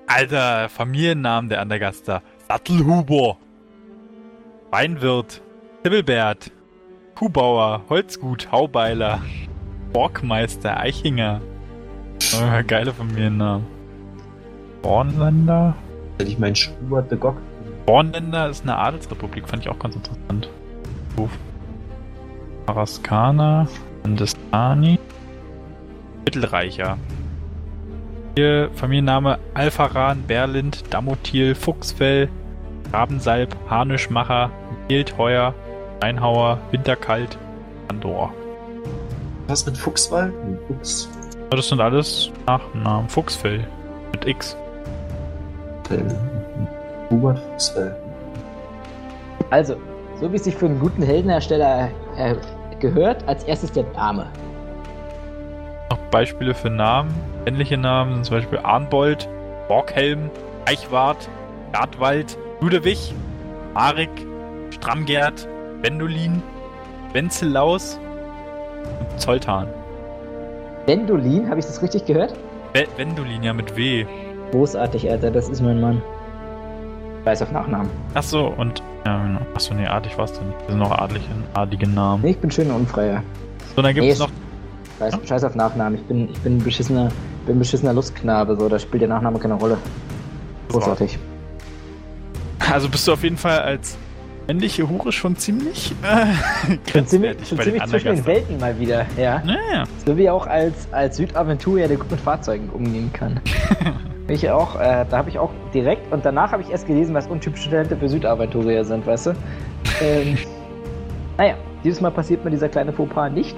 Alter, 0.07 0.69
Familiennamen 0.69 1.49
der 1.49 1.59
Andergaster. 1.59 2.21
Sattelhuber. 2.47 3.35
Weinwirt. 4.71 5.41
Hibbelbert. 5.83 6.49
Kuhbauer. 7.15 7.81
Holzgut. 7.89 8.49
Haubeiler. 8.53 9.21
Borgmeister. 9.91 10.79
Eichinger. 10.79 11.41
Oh, 12.35 12.63
geile 12.65 12.93
Familiennamen. 12.93 13.67
Bornländer? 14.81 15.75
Hätte 16.19 16.31
ich 16.31 16.39
meinen 16.39 16.55
Schubert 16.55 17.09
the 17.09 17.17
Gog. 17.17 17.35
Bornländer 17.85 18.49
ist 18.49 18.63
eine 18.63 18.77
Adelsrepublik, 18.77 19.45
fand 19.45 19.63
ich 19.63 19.69
auch 19.69 19.77
ganz 19.77 19.97
interessant. 19.97 20.49
Ruf. 21.17 21.31
Araskana. 22.65 23.67
Hindustani. 24.03 24.99
Mittelreicher. 26.25 26.97
Hier 28.35 28.69
Familienname 28.73 29.39
Alpharan, 29.53 30.23
Berlind, 30.27 30.83
Damotil, 30.93 31.55
Fuchsfell, 31.55 32.29
Rabensalb, 32.91 33.55
Harnischmacher, 33.69 34.51
Mildheuer, 34.89 35.53
Steinhauer, 35.97 36.59
Winterkalt, 36.71 37.37
Andor. 37.87 38.33
Was 39.47 39.65
mit 39.65 39.77
Fuchswald? 39.77 40.33
Fuchs. 40.67 41.09
Ja, 41.51 41.57
Das 41.57 41.69
sind 41.69 41.79
alles 41.79 42.31
Nachnamen. 42.45 43.07
Fuchsfell. 43.09 43.65
Mit 44.11 44.27
X. 44.27 44.57
Hubert 47.09 47.39
Fuchsfell. 47.39 47.95
Also, 49.51 49.75
so 50.19 50.31
wie 50.31 50.35
es 50.35 50.43
sich 50.43 50.55
für 50.55 50.65
einen 50.65 50.79
guten 50.79 51.03
Heldenhersteller 51.03 51.89
äh, 52.17 52.35
gehört, 52.79 53.27
als 53.27 53.43
erstes 53.43 53.71
der 53.71 53.85
Name. 53.93 54.27
Noch 55.89 55.97
Beispiele 56.11 56.53
für 56.53 56.69
Namen. 56.69 57.13
Männliche 57.45 57.77
Namen 57.77 58.15
sind 58.15 58.25
zum 58.25 58.37
Beispiel 58.37 58.59
Arnbold, 58.59 59.29
Borghelm, 59.67 60.29
Eichwart, 60.65 61.29
Gartwald, 61.71 62.37
Ludewig, 62.59 63.13
Marik, 63.73 64.09
Stramgert, 64.71 65.47
Wendolin, 65.81 66.41
Wenzellaus 67.13 67.99
und 68.99 69.19
Zoltan. 69.19 69.67
Wendolin, 70.85 71.49
habe 71.49 71.59
ich 71.59 71.65
das 71.65 71.81
richtig 71.81 72.05
gehört? 72.05 72.33
We 72.73 72.85
Wendolin 72.97 73.43
ja 73.43 73.53
mit 73.53 73.75
W. 73.75 74.05
Großartig, 74.51 75.09
Alter, 75.09 75.31
das 75.31 75.49
ist 75.49 75.61
mein 75.61 75.79
Mann. 75.81 76.01
Weiß 77.23 77.41
auf 77.41 77.51
Nachnamen. 77.51 77.89
Achso, 78.13 78.47
und. 78.47 78.81
Ja, 79.05 79.23
genau. 79.23 79.41
Achso, 79.53 79.73
nee, 79.73 79.85
adlig 79.87 80.17
war's 80.17 80.33
denn 80.33 80.47
nicht. 80.47 80.59
Das 80.61 80.67
sind 80.69 80.79
noch 80.79 80.91
adlige, 80.91 81.25
adlige 81.53 81.87
Namen. 81.87 82.23
Nee, 82.23 82.31
ich 82.31 82.37
bin 82.39 82.49
schön 82.51 82.71
unfreier. 82.71 83.23
So, 83.75 83.81
dann 83.81 83.93
gibt's 83.93 84.19
Nee, 84.19 84.25
noch. 84.25 84.31
Scheiß, 84.97 85.27
scheiß 85.27 85.43
auf 85.43 85.55
Nachnamen. 85.55 85.99
Ich 85.99 86.05
bin, 86.05 86.29
ich 86.29 86.39
bin 86.39 86.57
ein 86.57 86.63
beschissener 86.63 87.09
bin 87.45 87.59
beschissener 87.59 87.93
Lustknabe, 87.93 88.55
so, 88.59 88.67
da 88.67 88.79
spielt 88.79 89.01
der 89.01 89.09
Nachname 89.09 89.39
keine 89.39 89.55
Rolle. 89.55 89.77
Großartig. 90.69 91.17
Also 92.71 92.89
bist 92.89 93.07
du 93.07 93.13
auf 93.13 93.23
jeden 93.23 93.37
Fall 93.37 93.59
als 93.59 93.97
männliche 94.47 94.89
Hure 94.89 95.11
schon 95.11 95.35
ziemlich 95.35 95.93
äh, 96.03 96.77
Schon 96.91 97.07
ziemlich, 97.07 97.37
schon 97.47 97.59
ziemlich 97.59 97.81
den 97.83 97.89
zwischen 97.89 98.15
den 98.15 98.25
Welten 98.25 98.59
mal 98.59 98.77
wieder, 98.79 99.05
ja. 99.17 99.41
Naja. 99.45 99.83
So 100.05 100.17
wie 100.17 100.29
auch 100.29 100.47
als, 100.47 100.87
als 100.91 101.17
Südaventurier, 101.17 101.87
der 101.87 101.97
gut 101.97 102.09
mit 102.11 102.19
Fahrzeugen 102.19 102.69
umgehen 102.69 103.11
kann. 103.13 103.39
ich 104.27 104.49
auch, 104.49 104.75
äh, 104.79 105.05
da 105.09 105.17
habe 105.17 105.29
ich 105.29 105.37
auch 105.37 105.51
direkt 105.73 106.11
und 106.11 106.25
danach 106.25 106.51
habe 106.51 106.63
ich 106.63 106.71
erst 106.71 106.87
gelesen, 106.87 107.13
was 107.13 107.27
untypische 107.27 107.69
Talente 107.69 107.95
für 107.95 108.09
Südaventurier 108.09 108.83
sind, 108.83 109.05
weißt 109.05 109.27
du? 109.27 109.31
Ähm, 110.01 110.37
naja, 111.37 111.55
dieses 111.83 112.01
Mal 112.01 112.11
passiert 112.11 112.43
mir 112.43 112.51
dieser 112.51 112.69
kleine 112.69 112.91
Fauxpas 112.91 113.29
nicht. 113.29 113.55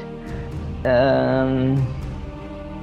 Ähm, 0.83 1.77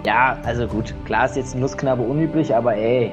ja, 0.07 0.39
also 0.45 0.67
gut, 0.67 0.95
klar 1.05 1.27
ist 1.27 1.37
jetzt 1.37 1.55
ein 1.55 1.61
Nussknabe 1.61 2.03
unüblich, 2.03 2.55
aber 2.55 2.75
ey. 2.75 3.13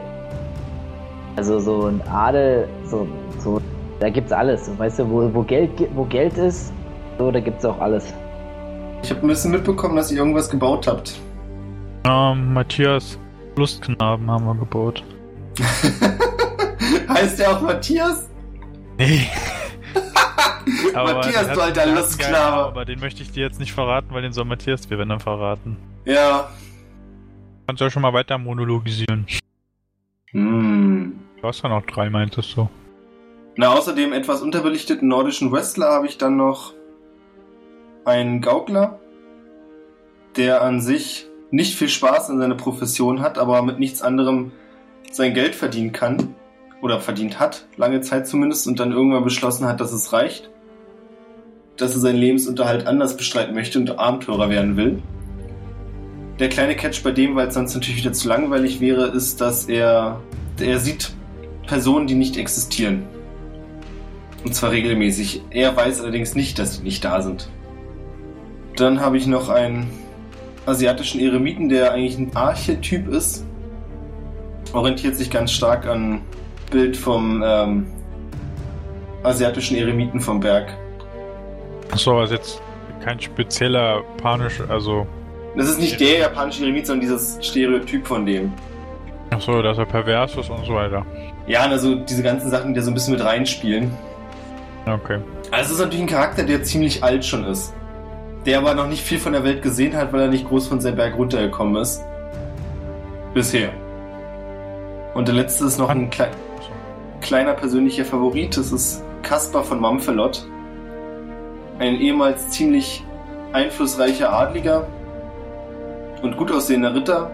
Also 1.35 1.59
so 1.59 1.87
ein 1.87 2.01
Adel, 2.09 2.67
so, 2.85 3.07
so 3.39 3.61
da 3.99 4.09
gibt's 4.09 4.31
alles. 4.31 4.69
Weißt 4.77 4.99
du, 4.99 5.09
wo, 5.09 5.33
wo, 5.33 5.43
Geld, 5.43 5.71
wo 5.95 6.03
Geld 6.05 6.37
ist, 6.37 6.73
so, 7.17 7.31
da 7.31 7.39
gibt's 7.39 7.63
auch 7.65 7.79
alles. 7.79 8.13
Ich 9.03 9.09
habe 9.11 9.21
ein 9.21 9.27
bisschen 9.27 9.51
mitbekommen, 9.51 9.95
dass 9.95 10.11
ihr 10.11 10.17
irgendwas 10.17 10.49
gebaut 10.49 10.87
habt. 10.87 11.19
Ähm, 12.05 12.53
Matthias 12.53 13.17
Lustknaben 13.55 14.29
haben 14.29 14.45
wir 14.45 14.55
gebaut. 14.55 15.03
heißt 17.09 17.39
der 17.39 17.51
auch 17.51 17.61
Matthias? 17.61 18.29
Nee. 18.97 19.27
Matthias, 20.93 21.53
du 21.53 21.61
alter 21.61 21.85
Lustknabe. 21.87 22.31
Namen, 22.33 22.67
Aber 22.67 22.85
den 22.85 22.99
möchte 22.99 23.23
ich 23.23 23.31
dir 23.31 23.43
jetzt 23.43 23.59
nicht 23.59 23.73
verraten, 23.73 24.13
weil 24.13 24.21
den 24.21 24.33
soll 24.33 24.45
Matthias 24.45 24.87
dir, 24.87 24.97
wenn 24.97 25.09
dann 25.09 25.19
verraten. 25.19 25.77
Ja. 26.05 26.49
Kannst 27.67 27.81
ja 27.81 27.89
schon 27.89 28.01
mal 28.01 28.13
weiter 28.13 28.37
monologisieren. 28.37 29.25
Hm. 30.31 31.19
Du 31.41 31.47
hast 31.47 31.63
ja 31.63 31.69
noch 31.69 31.85
drei, 31.85 32.09
meintest 32.09 32.55
du. 32.55 32.69
Na, 33.57 33.73
außerdem 33.73 34.13
etwas 34.13 34.41
unterbelichteten 34.41 35.07
nordischen 35.07 35.51
Wrestler 35.51 35.91
habe 35.91 36.07
ich 36.07 36.17
dann 36.17 36.37
noch 36.37 36.73
einen 38.05 38.41
Gaukler, 38.41 38.99
der 40.37 40.61
an 40.61 40.79
sich 40.79 41.27
nicht 41.51 41.75
viel 41.75 41.89
Spaß 41.89 42.29
in 42.29 42.39
seiner 42.39 42.55
Profession 42.55 43.21
hat, 43.21 43.37
aber 43.37 43.61
mit 43.61 43.77
nichts 43.77 44.01
anderem 44.01 44.51
sein 45.11 45.33
Geld 45.33 45.53
verdienen 45.53 45.91
kann. 45.91 46.35
Oder 46.81 46.99
verdient 46.99 47.39
hat, 47.39 47.67
lange 47.77 48.01
Zeit 48.01 48.27
zumindest, 48.27 48.65
und 48.65 48.79
dann 48.79 48.91
irgendwann 48.91 49.23
beschlossen 49.23 49.67
hat, 49.67 49.79
dass 49.79 49.91
es 49.91 50.13
reicht. 50.13 50.49
Dass 51.77 51.93
er 51.93 51.99
seinen 51.99 52.17
Lebensunterhalt 52.17 52.87
anders 52.87 53.15
bestreiten 53.15 53.53
möchte 53.53 53.77
und 53.77 53.99
Abenteurer 53.99 54.49
werden 54.49 54.77
will. 54.77 55.03
Der 56.39 56.49
kleine 56.49 56.75
Catch 56.75 57.03
bei 57.03 57.11
dem, 57.11 57.35
weil 57.35 57.49
es 57.49 57.53
sonst 57.53 57.75
natürlich 57.75 57.97
wieder 57.97 58.13
zu 58.13 58.27
langweilig 58.27 58.81
wäre, 58.81 59.07
ist, 59.09 59.41
dass 59.41 59.65
er, 59.65 60.21
er 60.59 60.79
sieht 60.79 61.13
Personen, 61.67 62.07
die 62.07 62.15
nicht 62.15 62.35
existieren. 62.35 63.03
Und 64.43 64.55
zwar 64.55 64.71
regelmäßig. 64.71 65.43
Er 65.51 65.75
weiß 65.75 66.01
allerdings 66.01 66.33
nicht, 66.33 66.57
dass 66.57 66.77
sie 66.77 66.83
nicht 66.83 67.05
da 67.05 67.21
sind. 67.21 67.47
Dann 68.75 69.01
habe 69.01 69.17
ich 69.17 69.27
noch 69.27 69.49
einen 69.49 69.87
asiatischen 70.71 71.19
Eremiten, 71.21 71.69
der 71.69 71.93
eigentlich 71.93 72.17
ein 72.17 72.35
Archetyp 72.35 73.07
ist. 73.07 73.45
Orientiert 74.73 75.15
sich 75.15 75.29
ganz 75.29 75.51
stark 75.51 75.85
an 75.85 76.21
Bild 76.71 76.95
vom 76.95 77.43
ähm, 77.45 77.87
asiatischen 79.23 79.77
Eremiten 79.77 80.19
vom 80.19 80.39
Berg. 80.39 80.73
Achso, 81.91 82.11
aber 82.11 82.23
ist 82.23 82.31
jetzt 82.31 82.61
kein 83.03 83.19
spezieller 83.19 84.03
panisch, 84.17 84.61
also. 84.69 85.05
Das 85.57 85.69
ist 85.69 85.79
nicht 85.79 85.99
der 85.99 86.19
japanische 86.19 86.63
Eremit, 86.63 86.87
sondern 86.87 87.01
dieses 87.01 87.37
Stereotyp 87.41 88.07
von 88.07 88.25
dem. 88.25 88.53
Achso, 89.31 89.61
dass 89.61 89.77
er 89.77 89.85
pervers 89.85 90.35
ist 90.35 90.49
und 90.49 90.65
so 90.65 90.73
weiter. 90.73 91.05
Ja, 91.47 91.61
also 91.61 91.95
diese 91.95 92.23
ganzen 92.23 92.49
Sachen, 92.49 92.73
die 92.73 92.79
da 92.79 92.83
so 92.83 92.91
ein 92.91 92.93
bisschen 92.93 93.13
mit 93.13 93.23
reinspielen. 93.23 93.91
Okay. 94.85 95.19
Also 95.51 95.65
es 95.65 95.71
ist 95.71 95.79
natürlich 95.79 96.01
ein 96.01 96.07
Charakter, 96.07 96.43
der 96.43 96.63
ziemlich 96.63 97.03
alt 97.03 97.25
schon 97.25 97.45
ist. 97.45 97.73
Der 98.45 98.57
aber 98.57 98.73
noch 98.73 98.87
nicht 98.87 99.03
viel 99.03 99.19
von 99.19 99.33
der 99.33 99.43
Welt 99.43 99.61
gesehen 99.61 99.95
hat, 99.95 100.11
weil 100.13 100.21
er 100.21 100.27
nicht 100.27 100.47
groß 100.47 100.67
von 100.67 100.81
seinem 100.81 100.95
Berg 100.95 101.15
runtergekommen 101.15 101.81
ist. 101.81 102.03
Bisher. 103.33 103.69
Und 105.13 105.27
der 105.27 105.35
letzte 105.35 105.65
ist 105.65 105.77
noch 105.77 105.89
ein 105.89 106.09
klei 106.09 106.29
kleiner 107.21 107.53
persönlicher 107.53 108.03
Favorit. 108.03 108.57
Das 108.57 108.71
ist 108.71 109.03
Kaspar 109.21 109.63
von 109.63 109.79
Mamfelot. 109.79 110.45
Ein 111.77 111.95
ehemals 111.95 112.49
ziemlich 112.49 113.03
einflussreicher 113.53 114.33
Adliger 114.33 114.87
und 116.21 116.37
gut 116.37 116.51
aussehender 116.51 116.93
Ritter, 116.93 117.31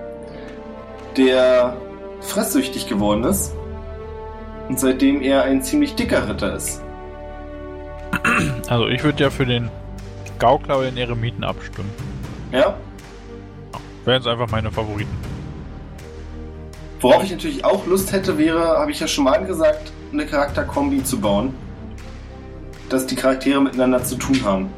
der 1.16 1.76
fresssüchtig 2.22 2.88
geworden 2.88 3.24
ist 3.24 3.54
und 4.70 4.80
seitdem 4.80 5.22
er 5.22 5.44
ein 5.44 5.62
ziemlich 5.62 5.96
dicker 5.96 6.28
Ritter 6.28 6.56
ist. 6.56 6.82
Also 8.68 8.88
ich 8.88 9.04
würde 9.04 9.24
ja 9.24 9.30
für 9.30 9.46
den 9.46 9.70
Gaukler 10.38 10.77
oder 10.79 10.89
den 10.89 10.98
Eremiten 10.98 11.44
abstimmen. 11.44 11.89
Ja, 12.51 12.75
Wären 14.08 14.22
jetzt 14.22 14.27
einfach 14.27 14.50
meine 14.50 14.72
Favoriten. 14.72 15.12
Worauf 17.01 17.25
ich 17.25 17.32
natürlich 17.32 17.65
auch 17.65 17.86
Lust 17.86 18.13
hätte, 18.13 18.38
wäre, 18.38 18.77
habe 18.79 18.89
ich 18.89 19.01
ja 19.01 19.08
schon 19.08 19.25
mal 19.25 19.36
angesagt, 19.36 19.91
eine 20.13 20.25
Charakterkombi 20.25 21.03
zu 21.03 21.20
bauen. 21.20 21.53
Dass 22.88 23.06
die 23.06 23.15
Charaktere 23.15 23.62
miteinander 23.62 24.01
zu 24.01 24.15
tun 24.15 24.41
haben. 24.46 24.70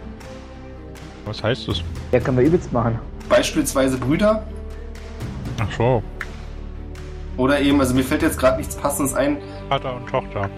Was 1.26 1.44
heißt 1.44 1.68
das? 1.68 1.84
Ja, 2.12 2.20
können 2.20 2.40
wir 2.40 2.46
übelst 2.46 2.74
machen. 2.74 2.98
Beispielsweise 3.30 4.00
Brüder 4.00 4.48
Ach 5.60 5.72
so. 5.78 6.02
oder 7.38 7.60
eben, 7.60 7.80
also 7.80 7.94
mir 7.94 8.04
fällt 8.04 8.24
jetzt 8.24 8.40
gerade 8.40 8.58
nichts 8.58 8.76
Passendes 8.76 9.14
ein. 9.14 9.38
Vater 9.70 9.96
und 9.96 10.08
Tochter. 10.08 10.50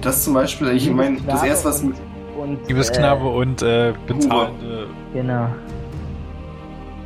Das 0.00 0.24
zum 0.24 0.32
Beispiel, 0.32 0.68
ich 0.68 0.90
meine, 0.90 1.20
das 1.26 1.42
erste, 1.42 1.68
was. 1.68 1.82
und, 1.82 1.94
und, 2.38 2.68
Liebesknabe 2.68 3.26
und 3.26 3.62
äh, 3.62 3.92
bezahlende. 4.06 4.86
Äh, 5.12 5.18
genau. 5.18 5.48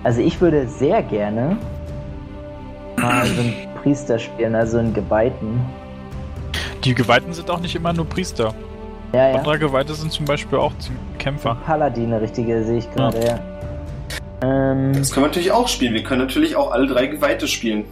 Also 0.02 0.20
ich 0.20 0.40
würde 0.40 0.66
sehr 0.66 1.02
gerne 1.02 1.56
mal 3.00 3.26
so 3.26 3.40
einen 3.40 3.54
Priester 3.82 4.18
spielen, 4.18 4.54
also 4.54 4.78
einen 4.78 4.94
Geweihten. 4.94 5.60
Die 6.84 6.94
Geweihten 6.94 7.32
sind 7.32 7.50
auch 7.50 7.60
nicht 7.60 7.74
immer 7.76 7.92
nur 7.92 8.06
Priester. 8.06 8.54
Ja, 9.12 9.30
ja. 9.30 9.36
Andere 9.38 9.58
Geweihte 9.58 9.92
sind 9.94 10.12
zum 10.12 10.24
Beispiel 10.24 10.58
auch 10.58 10.72
Kämpfer. 11.18 11.56
Paladine, 11.66 12.20
richtige, 12.20 12.62
sehe 12.64 12.78
ich 12.78 12.90
gerade, 12.92 13.18
ja. 13.26 13.38
Ähm, 14.42 14.92
Das 14.94 15.10
können 15.12 15.24
wir 15.24 15.28
natürlich 15.28 15.52
auch 15.52 15.68
spielen. 15.68 15.92
Wir 15.94 16.02
können 16.02 16.20
natürlich 16.20 16.56
auch 16.56 16.70
alle 16.70 16.86
drei 16.86 17.06
Geweihte 17.06 17.46
spielen. 17.46 17.84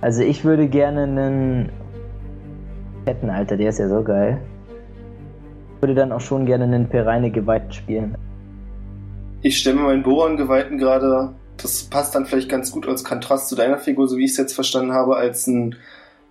also 0.00 0.22
ich 0.22 0.44
würde 0.44 0.68
gerne 0.68 1.02
einen 1.04 1.72
Kettenalter, 3.06 3.56
der 3.56 3.70
ist 3.70 3.78
ja 3.78 3.88
so 3.88 4.02
geil. 4.02 4.40
Ich 5.82 5.88
würde 5.88 5.96
dann 5.96 6.12
auch 6.12 6.20
schon 6.20 6.46
gerne 6.46 6.62
einen 6.62 6.88
Pereine 6.88 7.32
Geweihten 7.32 7.72
spielen. 7.72 8.16
Ich 9.42 9.58
stelle 9.58 9.74
mir 9.74 9.82
meinen 9.82 10.04
Boron-Geweihten 10.04 10.78
gerade. 10.78 11.34
Das 11.56 11.82
passt 11.82 12.14
dann 12.14 12.24
vielleicht 12.24 12.48
ganz 12.48 12.70
gut 12.70 12.86
als 12.86 13.02
Kontrast 13.02 13.48
zu 13.48 13.56
deiner 13.56 13.78
Figur, 13.78 14.06
so 14.06 14.16
wie 14.16 14.24
ich 14.24 14.30
es 14.30 14.36
jetzt 14.36 14.52
verstanden 14.52 14.92
habe, 14.92 15.16
als 15.16 15.48
einen 15.48 15.74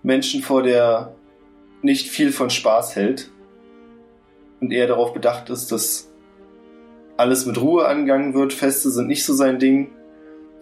Menschen 0.02 0.40
vor, 0.42 0.62
der 0.62 1.12
nicht 1.82 2.08
viel 2.08 2.32
von 2.32 2.48
Spaß 2.48 2.96
hält. 2.96 3.30
Und 4.62 4.72
eher 4.72 4.86
darauf 4.86 5.12
bedacht 5.12 5.50
ist, 5.50 5.70
dass 5.70 6.10
alles 7.18 7.44
mit 7.44 7.60
Ruhe 7.60 7.86
angegangen 7.86 8.32
wird. 8.32 8.54
Feste 8.54 8.88
sind 8.88 9.06
nicht 9.06 9.26
so 9.26 9.34
sein 9.34 9.58
Ding. 9.58 9.90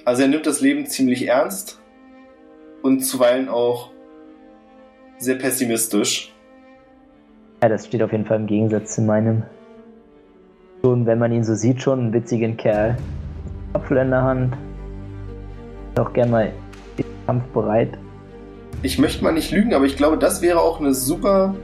Also 0.04 0.22
er 0.22 0.28
nimmt 0.28 0.46
das 0.46 0.60
Leben 0.60 0.86
ziemlich 0.86 1.28
ernst 1.28 1.80
und 2.82 3.02
zuweilen 3.02 3.48
auch 3.48 3.92
sehr 5.18 5.36
pessimistisch. 5.36 6.34
Ja, 7.62 7.68
das 7.68 7.86
steht 7.86 8.02
auf 8.02 8.12
jeden 8.12 8.24
Fall 8.24 8.38
im 8.38 8.46
Gegensatz 8.46 8.94
zu 8.94 9.02
meinem. 9.02 9.42
Schon, 10.82 11.04
wenn 11.04 11.18
man 11.18 11.30
ihn 11.30 11.44
so 11.44 11.54
sieht, 11.54 11.82
schon 11.82 12.00
einen 12.00 12.12
witzigen 12.12 12.56
Kerl. 12.56 12.96
Apfel 13.74 13.98
in 13.98 14.10
der 14.10 14.22
Hand. 14.22 14.56
Auch 15.98 16.12
gern 16.12 16.30
mal 16.30 16.52
im 16.96 17.04
Kampf 17.26 17.44
bereit. 17.52 17.98
Ich 18.82 18.98
möchte 18.98 19.22
mal 19.22 19.32
nicht 19.32 19.50
lügen, 19.50 19.74
aber 19.74 19.84
ich 19.84 19.96
glaube, 19.96 20.16
das 20.16 20.40
wäre 20.40 20.60
auch 20.60 20.80
eine 20.80 20.94
super 20.94 21.54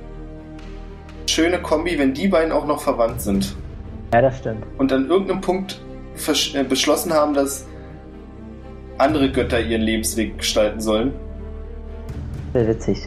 schöne 1.27 1.61
Kombi, 1.63 1.99
wenn 1.99 2.13
die 2.13 2.29
beiden 2.29 2.53
auch 2.53 2.67
noch 2.67 2.81
verwandt 2.81 3.23
sind. 3.23 3.57
Ja, 4.13 4.21
das 4.21 4.39
stimmt. 4.39 4.65
Und 4.77 4.93
an 4.93 5.09
irgendeinem 5.09 5.41
Punkt 5.41 5.81
äh, 6.55 6.65
beschlossen 6.65 7.15
haben, 7.15 7.33
dass 7.33 7.67
andere 8.99 9.31
Götter 9.31 9.61
ihren 9.61 9.83
Lebensweg 9.83 10.39
gestalten 10.39 10.81
sollen 10.81 11.13
Sehr 12.53 12.69
witzig. 12.69 12.99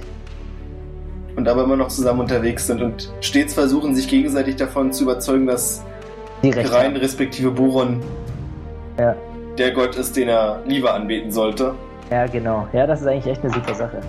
Und 1.39 1.47
aber 1.47 1.63
immer 1.63 1.77
noch 1.77 1.87
zusammen 1.87 2.19
unterwegs 2.19 2.67
sind 2.67 2.81
und 2.81 3.11
stets 3.21 3.53
versuchen, 3.53 3.95
sich 3.95 4.07
gegenseitig 4.09 4.57
davon 4.57 4.91
zu 4.91 5.03
überzeugen, 5.03 5.47
dass 5.47 5.83
Die. 6.43 6.51
Rein 6.51 6.95
respektive 6.97 7.49
Boron 7.51 8.01
Ja. 8.99 9.15
der 9.57 9.71
Gott 9.71 9.95
ist, 9.95 10.15
den 10.17 10.27
er 10.29 10.61
lieber 10.65 10.93
anbeten 10.93 11.31
sollte. 11.31 11.73
ja, 12.11 12.27
genau. 12.27 12.67
Ja, 12.73 12.85
das 12.85 13.01
ist 13.01 13.07
eigentlich 13.07 13.27
echt 13.27 13.43
eine 13.43 13.53
super 13.53 13.73
Sache. 13.73 14.01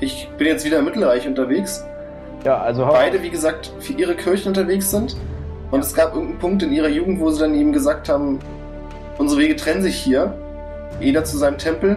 Ich 0.00 0.28
bin 0.36 0.46
jetzt 0.46 0.64
wieder 0.64 0.78
im 0.78 0.84
Mittelreich 0.84 1.26
unterwegs. 1.26 1.82
Ja, 2.44 2.58
also 2.58 2.84
Beide, 2.86 3.22
wie 3.22 3.30
gesagt, 3.30 3.72
für 3.80 3.94
ihre 3.94 4.14
Kirchen 4.14 4.48
unterwegs 4.48 4.90
sind. 4.90 5.16
Und 5.70 5.80
es 5.80 5.92
gab 5.94 6.12
irgendeinen 6.14 6.38
Punkt 6.38 6.62
in 6.62 6.72
ihrer 6.72 6.88
Jugend, 6.88 7.20
wo 7.20 7.30
sie 7.30 7.40
dann 7.40 7.54
eben 7.54 7.72
gesagt 7.72 8.08
haben, 8.08 8.38
unsere 9.18 9.40
Wege 9.40 9.56
trennen 9.56 9.82
sich 9.82 9.96
hier. 9.96 10.34
jeder 11.00 11.24
zu 11.24 11.36
seinem 11.38 11.58
Tempel, 11.58 11.96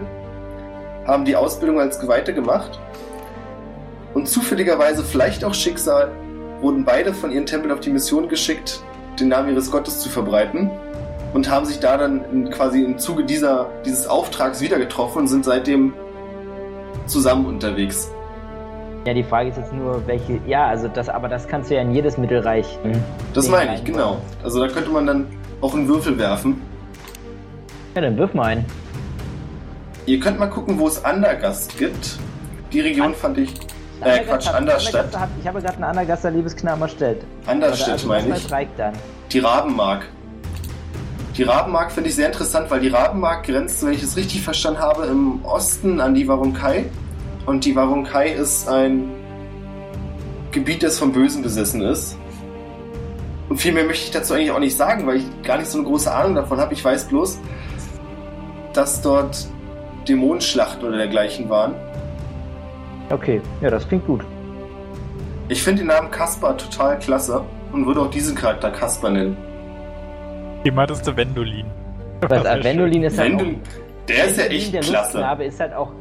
haben 1.06 1.26
die 1.26 1.36
Ausbildung 1.36 1.80
als 1.80 2.00
Geweihte 2.00 2.34
gemacht 2.34 2.80
und 4.14 4.28
zufälligerweise, 4.28 5.04
vielleicht 5.04 5.44
auch 5.46 5.54
Schicksal, 5.54 6.12
wurden 6.62 6.86
beide 6.86 7.14
von 7.14 7.32
ihren 7.32 7.46
Tempeln 7.46 7.72
auf 7.72 7.80
die 7.80 7.90
Mission 7.90 8.28
geschickt, 8.30 8.82
den 9.20 9.30
Namen 9.30 9.50
ihres 9.50 9.72
Gottes 9.72 10.00
zu 10.00 10.10
verbreiten 10.10 10.70
und 11.34 11.50
haben 11.50 11.66
sich 11.66 11.80
da 11.80 11.98
dann 11.98 12.24
in, 12.32 12.50
quasi 12.50 12.84
im 12.84 12.98
Zuge 12.98 13.24
dieser, 13.24 13.70
dieses 13.86 14.08
Auftrags 14.08 14.62
wieder 14.62 14.78
getroffen 14.78 15.20
und 15.20 15.28
sind 15.28 15.46
seitdem 15.46 15.94
zusammen 17.08 17.46
unterwegs. 17.46 18.12
Ja, 19.06 19.14
die 19.16 19.24
Frage 19.24 19.50
ist 19.50 19.58
jetzt 19.58 19.74
nur, 19.74 20.06
welche. 20.06 20.40
Ja, 20.46 20.68
also 20.68 20.88
das, 20.88 21.10
aber 21.10 21.28
das 21.28 21.48
kannst 21.48 21.72
du 21.72 21.76
ja 21.76 21.82
in 21.82 21.92
jedes 21.96 22.18
Mittelreich. 22.20 22.78
hm, 22.84 22.92
Das 23.34 23.50
meine 23.50 23.74
ich, 23.76 23.84
genau. 23.84 24.18
Also 24.44 24.60
da 24.60 24.68
könnte 24.72 24.92
man 24.92 25.08
dann 25.08 25.28
auch 25.62 25.74
einen 25.74 25.88
Würfel 25.88 26.20
werfen. 26.20 26.62
Ja, 27.96 28.02
dann 28.02 28.16
wirf 28.18 28.34
mal 28.36 28.44
einen. 28.46 28.66
Ihr 30.06 30.20
könnt 30.20 30.38
mal 30.40 30.48
gucken, 30.48 30.78
wo 30.78 30.88
es 30.88 31.04
Andergast 31.04 31.78
gibt. 31.80 32.18
Die 32.72 32.80
Region 32.82 33.08
An- 33.08 33.14
fand 33.16 33.38
ich. 33.40 33.54
Äh, 34.04 34.20
Quatsch, 34.20 34.48
hab- 34.48 34.56
Anderstadt. 34.56 35.16
Hab- 35.20 35.30
Ich 35.40 35.48
habe 35.48 35.62
gerade 35.62 35.76
einen 35.76 35.84
Andergaster 35.84 36.32
Liebesknaben 36.32 36.82
erstellt. 36.82 37.24
Anderstedt 37.46 37.90
Also 37.94 38.08
meine 38.08 38.30
das 38.30 38.46
ich. 38.46 38.68
dann. 38.78 38.94
Die 39.32 39.40
Rabenmark. 39.40 40.08
Die 41.38 41.44
Rabenmark 41.44 41.92
finde 41.92 42.10
ich 42.10 42.16
sehr 42.16 42.28
interessant, 42.28 42.70
weil 42.70 42.82
die 42.82 42.90
Rabenmark 42.90 43.46
grenzt, 43.46 43.86
wenn 43.86 43.94
ich 43.94 44.04
es 44.04 44.18
richtig 44.18 44.42
verstanden 44.42 44.80
habe, 44.82 45.06
im 45.06 45.44
Osten 45.46 46.02
an 46.02 46.14
die 46.14 46.28
Warunkai. 46.28 46.86
Und 47.46 47.64
die 47.66 47.76
Warunkai 47.76 48.30
ist 48.32 48.68
ein 48.68 49.12
Gebiet, 50.52 50.84
das 50.84 51.00
vom 51.00 51.14
Bösen 51.14 51.42
besessen 51.42 51.82
ist. 51.82 52.18
Und 53.50 53.58
viel 53.58 53.72
mehr 53.74 53.84
möchte 53.86 54.06
ich 54.06 54.12
dazu 54.12 54.34
eigentlich 54.34 54.52
auch 54.52 54.60
nicht 54.60 54.78
sagen, 54.78 55.08
weil 55.08 55.18
ich 55.18 55.26
gar 55.44 55.58
nicht 55.58 55.70
so 55.70 55.78
eine 55.78 55.88
große 55.88 56.12
Ahnung 56.14 56.36
davon 56.36 56.60
habe. 56.60 56.74
Ich 56.74 56.84
weiß 56.84 57.06
bloß, 57.06 57.40
dass 58.74 59.02
dort 59.02 59.48
Dämonenschlachten 60.08 60.88
oder 60.88 60.98
dergleichen 60.98 61.50
waren. 61.50 61.76
Okay, 63.12 63.42
ja, 63.62 63.70
das 63.70 63.88
klingt 63.88 64.06
gut. 64.06 64.22
Ich 65.50 65.62
finde 65.64 65.82
den 65.82 65.88
Namen 65.88 66.10
Kaspar 66.12 66.58
total 66.58 66.98
klasse 67.00 67.44
und 67.72 67.86
würde 67.86 68.02
auch 68.02 68.10
diesen 68.10 68.36
Charakter 68.36 68.72
Kaspar 68.72 69.12
nennen. 69.12 69.36
Jemand 70.64 70.92
ist 70.92 71.06
der 71.06 71.18
Wendolin. 71.18 71.66
Was, 72.22 72.46
äh, 72.46 72.64
Wendolin 72.64 73.04
ist 73.04 73.18
halt 73.18 73.32
Wenn 73.32 73.38
auch, 73.38 73.44
du, 73.44 73.60
der 74.08 74.26
ist 74.26 74.38
ja 74.38 74.46
echt 74.46 74.74
der 74.74 74.82
klasse. 74.82 75.18
Lustknabe 75.18 75.44
ist 75.46 75.60
halt 75.60 75.74
auch, 75.74 75.92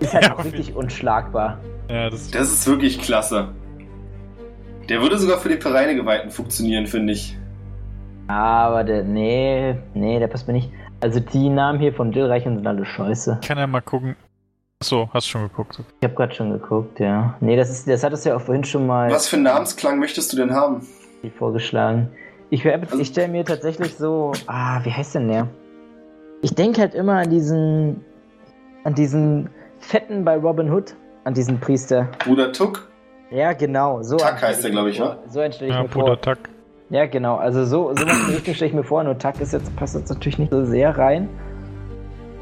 ist 0.00 0.14
halt 0.14 0.24
Ja, 0.24 0.34
auch 0.36 0.44
wirklich 0.44 0.74
unschlagbar. 0.74 1.58
Ja, 1.88 2.08
das 2.10 2.30
Das 2.30 2.50
ist 2.50 2.66
wirklich 2.66 3.00
klasse. 3.00 3.48
Der 4.88 5.02
würde 5.02 5.18
sogar 5.18 5.38
für 5.38 5.48
die 5.50 5.56
Pereinegeweihten 5.56 6.30
funktionieren, 6.30 6.86
finde 6.86 7.12
ich. 7.12 7.36
Aber 8.26 8.84
der, 8.84 9.04
nee, 9.04 9.76
nee, 9.94 10.18
der 10.18 10.28
passt 10.28 10.46
mir 10.48 10.54
nicht. 10.54 10.70
Also 11.00 11.20
die 11.20 11.48
Namen 11.48 11.78
hier 11.78 11.92
von 11.92 12.10
Dillreichen 12.12 12.56
sind 12.56 12.66
alle 12.66 12.84
scheiße. 12.84 13.40
kann 13.46 13.58
ja 13.58 13.66
mal 13.66 13.80
gucken. 13.82 14.16
Achso, 14.82 15.10
hast 15.12 15.26
schon 15.28 15.42
geguckt. 15.42 15.78
Ich 16.00 16.04
habe 16.04 16.14
gerade 16.14 16.34
schon 16.34 16.52
geguckt, 16.52 17.00
ja. 17.00 17.34
Nee, 17.40 17.54
das 17.54 17.68
ist, 17.68 17.86
das 17.86 18.02
hattest 18.02 18.24
du 18.24 18.30
ja 18.30 18.36
auch 18.36 18.40
vorhin 18.40 18.64
schon 18.64 18.86
mal 18.86 19.10
Was 19.10 19.28
für 19.28 19.36
einen 19.36 19.42
Namensklang 19.44 19.98
möchtest 19.98 20.32
du 20.32 20.38
denn 20.38 20.54
haben? 20.54 20.86
vorgeschlagen. 21.38 22.08
Ich, 22.48 22.64
hör- 22.64 22.80
ich 22.98 23.08
stelle 23.08 23.28
mir 23.28 23.44
tatsächlich 23.44 23.94
so, 23.94 24.32
ah, 24.46 24.80
wie 24.82 24.90
heißt 24.90 25.16
denn 25.16 25.28
der? 25.28 25.48
Ich 26.40 26.54
denke 26.54 26.80
halt 26.80 26.94
immer 26.94 27.16
an 27.18 27.28
diesen, 27.28 28.02
an 28.84 28.94
diesen 28.94 29.50
Fetten 29.80 30.24
bei 30.24 30.38
Robin 30.38 30.72
Hood, 30.72 30.94
an 31.24 31.34
diesen 31.34 31.60
Priester. 31.60 32.08
Bruder 32.24 32.50
Tuck? 32.50 32.88
Ja, 33.30 33.52
genau. 33.52 34.02
So 34.02 34.16
Tuck 34.16 34.40
heißt 34.40 34.64
der, 34.64 34.70
mir 34.70 34.76
glaub 34.76 34.86
ich, 34.86 34.96
vor. 34.96 35.08
ne? 35.08 35.18
So 35.28 35.40
einen 35.40 35.52
stelle 35.52 35.70
ich 35.72 35.76
Ja, 35.76 35.82
mir 35.82 35.88
vor. 35.90 36.04
Bruder 36.04 36.20
Tack. 36.22 36.38
Ja, 36.88 37.04
genau. 37.04 37.36
Also 37.36 37.66
so, 37.66 37.92
so 37.94 38.06
was 38.06 38.28
in 38.28 38.34
Richtung 38.34 38.54
stelle 38.54 38.70
ich 38.70 38.74
mir 38.74 38.82
vor. 38.84 39.04
Nur 39.04 39.18
Tuck 39.18 39.38
ist 39.42 39.52
jetzt, 39.52 39.76
passt 39.76 39.94
jetzt 39.94 40.08
natürlich 40.08 40.38
nicht 40.38 40.50
so 40.50 40.64
sehr 40.64 40.96
rein. 40.96 41.28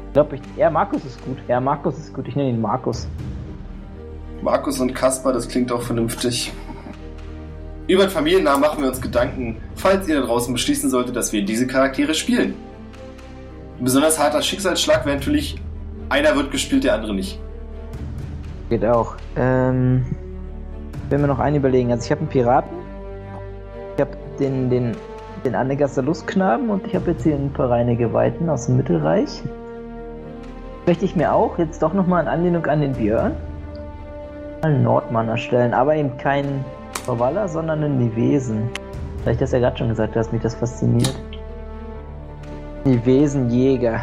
Ich 0.09 0.13
glaube, 0.13 0.37
ich, 0.37 0.41
ja, 0.57 0.71
Markus 0.71 1.05
ist 1.05 1.23
gut. 1.23 1.37
Ja, 1.47 1.59
Markus 1.59 1.95
ist 1.99 2.11
gut. 2.11 2.27
Ich 2.27 2.35
nenne 2.35 2.49
ihn 2.49 2.59
Markus. 2.59 3.07
Markus 4.41 4.79
und 4.79 4.95
Kaspar, 4.95 5.33
das 5.33 5.47
klingt 5.47 5.71
auch 5.71 5.83
vernünftig. 5.83 6.51
Über 7.87 8.07
den 8.07 8.09
Familiennamen 8.09 8.59
machen 8.59 8.81
wir 8.81 8.89
uns 8.89 9.01
Gedanken, 9.01 9.57
falls 9.75 10.07
ihr 10.07 10.19
da 10.19 10.25
draußen 10.25 10.51
beschließen 10.51 10.89
solltet, 10.89 11.15
dass 11.15 11.31
wir 11.31 11.45
diese 11.45 11.67
Charaktere 11.67 12.15
spielen. 12.15 12.55
Ein 13.77 13.83
besonders 13.83 14.17
harter 14.17 14.41
Schicksalsschlag 14.41 15.05
wäre 15.05 15.17
natürlich, 15.17 15.61
einer 16.09 16.35
wird 16.35 16.49
gespielt, 16.49 16.85
der 16.85 16.95
andere 16.95 17.13
nicht. 17.13 17.39
Geht 18.71 18.85
auch. 18.85 19.15
Ähm, 19.35 20.05
will 21.09 21.19
mir 21.19 21.27
noch 21.27 21.39
einen 21.39 21.57
überlegen. 21.57 21.91
Also 21.91 22.05
ich 22.05 22.11
habe 22.11 22.21
einen 22.21 22.29
Piraten. 22.29 22.77
Ich 23.95 24.01
habe 24.01 24.17
den, 24.39 24.71
den, 24.71 24.95
den 25.45 25.53
Annegaster 25.53 26.01
Lustknaben 26.01 26.71
und 26.71 26.87
ich 26.87 26.95
habe 26.95 27.11
jetzt 27.11 27.21
hier 27.23 27.35
einen 27.35 27.51
Vereine 27.51 27.95
Geweihten 27.95 28.49
aus 28.49 28.65
dem 28.65 28.77
Mittelreich. 28.77 29.43
Möchte 30.89 31.05
ich 31.05 31.15
mir 31.15 31.31
auch 31.31 31.59
jetzt 31.59 31.83
doch 31.83 31.93
nochmal 31.93 32.23
in 32.23 32.27
Anlehnung 32.27 32.65
an 32.65 32.81
den 32.81 32.93
Björn 32.93 33.35
einen 34.63 34.81
Nordmann 34.81 35.29
erstellen, 35.29 35.71
aber 35.75 35.95
eben 35.95 36.17
keinen 36.17 36.65
Verwaller, 37.05 37.47
sondern 37.47 37.83
einen 37.83 37.99
Nivesen. 37.99 38.71
Vielleicht 39.21 39.39
hast 39.39 39.53
du 39.53 39.57
ja 39.57 39.61
gerade 39.61 39.77
schon 39.77 39.89
gesagt, 39.89 40.15
dass 40.15 40.31
mich 40.31 40.41
das 40.41 40.55
fasziniert. 40.55 41.13
Nivesenjäger. 42.85 44.01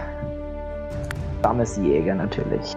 Stammesjäger 1.40 2.14
natürlich. 2.14 2.76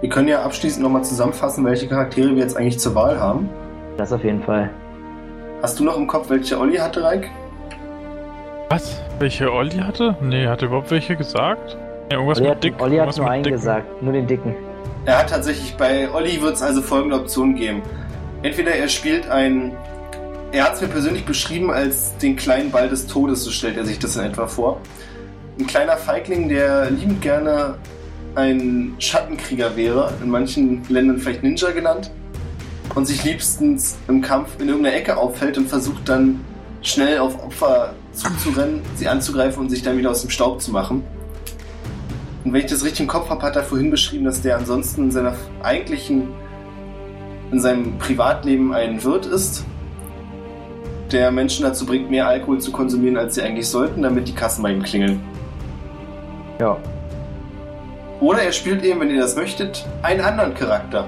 Wir 0.00 0.08
können 0.08 0.28
ja 0.28 0.42
abschließend 0.42 0.82
nochmal 0.82 1.04
zusammenfassen, 1.04 1.62
welche 1.66 1.86
Charaktere 1.86 2.30
wir 2.30 2.38
jetzt 2.38 2.56
eigentlich 2.56 2.78
zur 2.78 2.94
Wahl 2.94 3.20
haben. 3.20 3.50
Das 3.98 4.10
auf 4.10 4.24
jeden 4.24 4.42
Fall. 4.42 4.70
Hast 5.60 5.78
du 5.78 5.84
noch 5.84 5.98
im 5.98 6.06
Kopf, 6.06 6.30
welche 6.30 6.58
Olli 6.58 6.78
hatte, 6.78 7.02
Reik? 7.02 7.30
Was? 8.70 9.02
Welche 9.18 9.52
Olli 9.52 9.76
hatte? 9.76 10.16
Nee, 10.22 10.46
hat 10.46 10.62
er 10.62 10.68
überhaupt 10.68 10.90
welche 10.90 11.14
gesagt? 11.14 11.76
Ja, 12.10 12.16
irgendwas 12.16 12.38
Olli 12.38 12.48
mit 12.48 12.56
hat, 12.56 12.64
Dick. 12.64 12.74
Olli 12.80 12.96
hat 12.96 12.98
irgendwas 12.98 13.16
nur 13.18 13.30
einen 13.30 13.44
Dicken. 13.44 13.56
gesagt, 13.56 14.02
nur 14.02 14.12
den 14.12 14.26
dicken. 14.26 14.54
Er 15.04 15.18
hat 15.18 15.30
tatsächlich, 15.30 15.76
bei 15.76 16.10
Olli 16.12 16.42
wird 16.42 16.56
es 16.56 16.62
also 16.62 16.82
folgende 16.82 17.16
Optionen 17.16 17.54
geben. 17.54 17.82
Entweder 18.42 18.72
er 18.72 18.88
spielt 18.88 19.28
ein. 19.30 19.76
Er 20.50 20.64
hat 20.64 20.74
es 20.74 20.80
mir 20.80 20.88
persönlich 20.88 21.24
beschrieben 21.24 21.70
als 21.70 22.16
den 22.18 22.34
kleinen 22.34 22.72
Ball 22.72 22.88
des 22.88 23.06
Todes, 23.06 23.44
so 23.44 23.52
stellt 23.52 23.76
er 23.76 23.84
sich 23.84 24.00
das 24.00 24.16
in 24.16 24.24
etwa 24.24 24.48
vor. 24.48 24.80
Ein 25.60 25.68
kleiner 25.68 25.96
Feigling, 25.96 26.48
der 26.48 26.90
liebend 26.90 27.22
gerne 27.22 27.76
ein 28.34 28.96
Schattenkrieger 28.98 29.76
wäre, 29.76 30.12
in 30.20 30.30
manchen 30.30 30.82
Ländern 30.88 31.18
vielleicht 31.18 31.44
Ninja 31.44 31.70
genannt, 31.70 32.10
und 32.96 33.06
sich 33.06 33.22
liebstens 33.22 33.96
im 34.08 34.20
Kampf 34.20 34.58
in 34.58 34.68
irgendeiner 34.68 34.96
Ecke 34.96 35.16
auffällt 35.16 35.56
und 35.58 35.68
versucht 35.68 36.08
dann 36.08 36.44
schnell 36.82 37.20
auf 37.20 37.40
Opfer 37.44 37.94
zuzurennen, 38.12 38.82
sie 38.96 39.06
anzugreifen 39.06 39.62
und 39.62 39.70
sich 39.70 39.82
dann 39.82 39.96
wieder 39.96 40.10
aus 40.10 40.22
dem 40.22 40.30
Staub 40.30 40.60
zu 40.60 40.72
machen. 40.72 41.04
Und 42.44 42.52
wenn 42.52 42.60
ich 42.60 42.70
das 42.70 42.84
richtig 42.84 43.00
im 43.00 43.06
Kopf 43.06 43.28
habe, 43.28 43.42
hat 43.42 43.56
er 43.56 43.64
vorhin 43.64 43.90
beschrieben, 43.90 44.24
dass 44.24 44.40
der 44.40 44.56
ansonsten 44.56 45.04
in 45.04 45.10
seiner 45.10 45.34
eigentlichen, 45.62 46.28
in 47.52 47.60
seinem 47.60 47.98
Privatleben 47.98 48.72
ein 48.72 49.02
Wirt 49.04 49.26
ist, 49.26 49.64
der 51.12 51.30
Menschen 51.30 51.64
dazu 51.64 51.84
bringt, 51.84 52.10
mehr 52.10 52.26
Alkohol 52.28 52.60
zu 52.60 52.70
konsumieren, 52.70 53.16
als 53.16 53.34
sie 53.34 53.42
eigentlich 53.42 53.68
sollten, 53.68 54.02
damit 54.02 54.28
die 54.28 54.34
Kassen 54.34 54.62
bei 54.62 54.72
ihm 54.72 54.82
klingeln. 54.82 55.20
Ja. 56.60 56.76
Oder 58.20 58.42
er 58.42 58.52
spielt 58.52 58.84
eben, 58.84 59.00
wenn 59.00 59.10
ihr 59.10 59.20
das 59.20 59.34
möchtet, 59.34 59.86
einen 60.02 60.20
anderen 60.20 60.54
Charakter. 60.54 61.06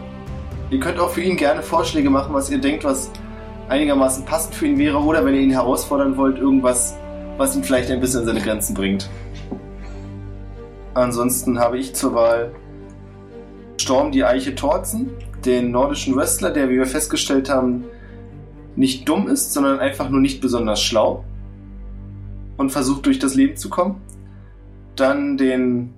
Ihr 0.70 0.80
könnt 0.80 0.98
auch 0.98 1.10
für 1.10 1.20
ihn 1.20 1.36
gerne 1.36 1.62
Vorschläge 1.62 2.10
machen, 2.10 2.34
was 2.34 2.50
ihr 2.50 2.58
denkt, 2.58 2.84
was 2.84 3.10
einigermaßen 3.68 4.24
passend 4.24 4.54
für 4.54 4.66
ihn 4.66 4.78
wäre, 4.78 4.98
oder 4.98 5.24
wenn 5.24 5.34
ihr 5.34 5.40
ihn 5.40 5.50
herausfordern 5.50 6.16
wollt, 6.16 6.38
irgendwas, 6.38 6.96
was 7.36 7.54
ihn 7.54 7.62
vielleicht 7.62 7.90
ein 7.90 8.00
bisschen 8.00 8.20
an 8.20 8.26
seine 8.26 8.40
Grenzen 8.40 8.74
bringt. 8.74 9.08
Ansonsten 10.94 11.58
habe 11.58 11.78
ich 11.78 11.94
zur 11.94 12.14
Wahl 12.14 12.54
Storm 13.80 14.12
die 14.12 14.24
Eiche 14.24 14.54
Torzen, 14.54 15.10
den 15.44 15.70
nordischen 15.70 16.14
Wrestler, 16.14 16.50
der, 16.50 16.68
wie 16.68 16.76
wir 16.76 16.86
festgestellt 16.86 17.48
haben, 17.48 17.84
nicht 18.76 19.08
dumm 19.08 19.28
ist, 19.28 19.52
sondern 19.52 19.80
einfach 19.80 20.08
nur 20.08 20.20
nicht 20.20 20.40
besonders 20.40 20.82
schlau 20.82 21.24
und 22.56 22.70
versucht 22.70 23.06
durch 23.06 23.18
das 23.18 23.34
Leben 23.34 23.56
zu 23.56 23.70
kommen. 23.70 24.00
Dann 24.96 25.36
den 25.36 25.94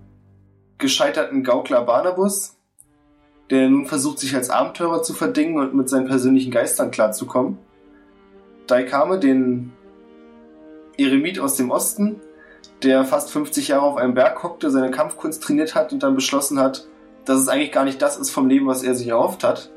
gescheiterten 0.79 1.45
Gaukler 1.45 1.83
Barnabas, 1.83 2.57
der 3.51 3.69
nun 3.69 3.87
versucht, 3.87 4.19
sich 4.19 4.35
als 4.35 4.51
Abenteurer 4.51 5.03
zu 5.03 5.13
verdingen 5.13 5.59
und 5.59 5.75
mit 5.75 5.89
seinen 5.89 6.07
persönlichen 6.07 6.51
Geistern 6.51 6.91
klarzukommen. 6.91 7.59
Daikame, 8.67 9.19
den 9.19 9.73
Eremit 10.97 11.39
aus 11.39 11.57
dem 11.57 11.71
Osten, 11.71 12.21
der 12.85 13.05
fast 13.05 13.31
50 13.31 13.69
Jahre 13.69 13.83
auf 13.83 13.97
einem 13.97 14.15
Berg 14.15 14.43
hockte, 14.43 14.71
seine 14.71 14.91
Kampfkunst 14.91 15.43
trainiert 15.43 15.75
hat 15.75 15.93
und 15.93 16.03
dann 16.03 16.15
beschlossen 16.15 16.59
hat, 16.61 16.87
dass 17.25 17.41
es 17.41 17.49
eigentlich 17.49 17.73
gar 17.73 17.85
nicht 17.85 18.03
das 18.03 18.17
ist 18.17 18.31
vom 18.31 18.49
Leben, 18.49 18.67
was 18.67 18.83
er 18.83 18.95
sich 18.95 19.09
erhofft 19.09 19.45
hat 19.45 19.71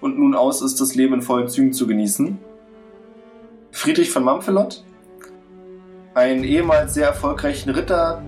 und 0.00 0.18
nun 0.18 0.34
aus 0.34 0.62
ist, 0.62 0.80
das 0.80 0.94
Leben 0.94 1.14
in 1.14 1.22
vollen 1.22 1.48
Zügen 1.48 1.72
zu 1.72 1.86
genießen. 1.86 2.38
Friedrich 3.70 4.10
von 4.10 4.24
Mampfelot, 4.24 4.84
ein 6.14 6.44
ehemals 6.44 6.94
sehr 6.94 7.06
erfolgreichen 7.06 7.70
Ritter, 7.70 8.22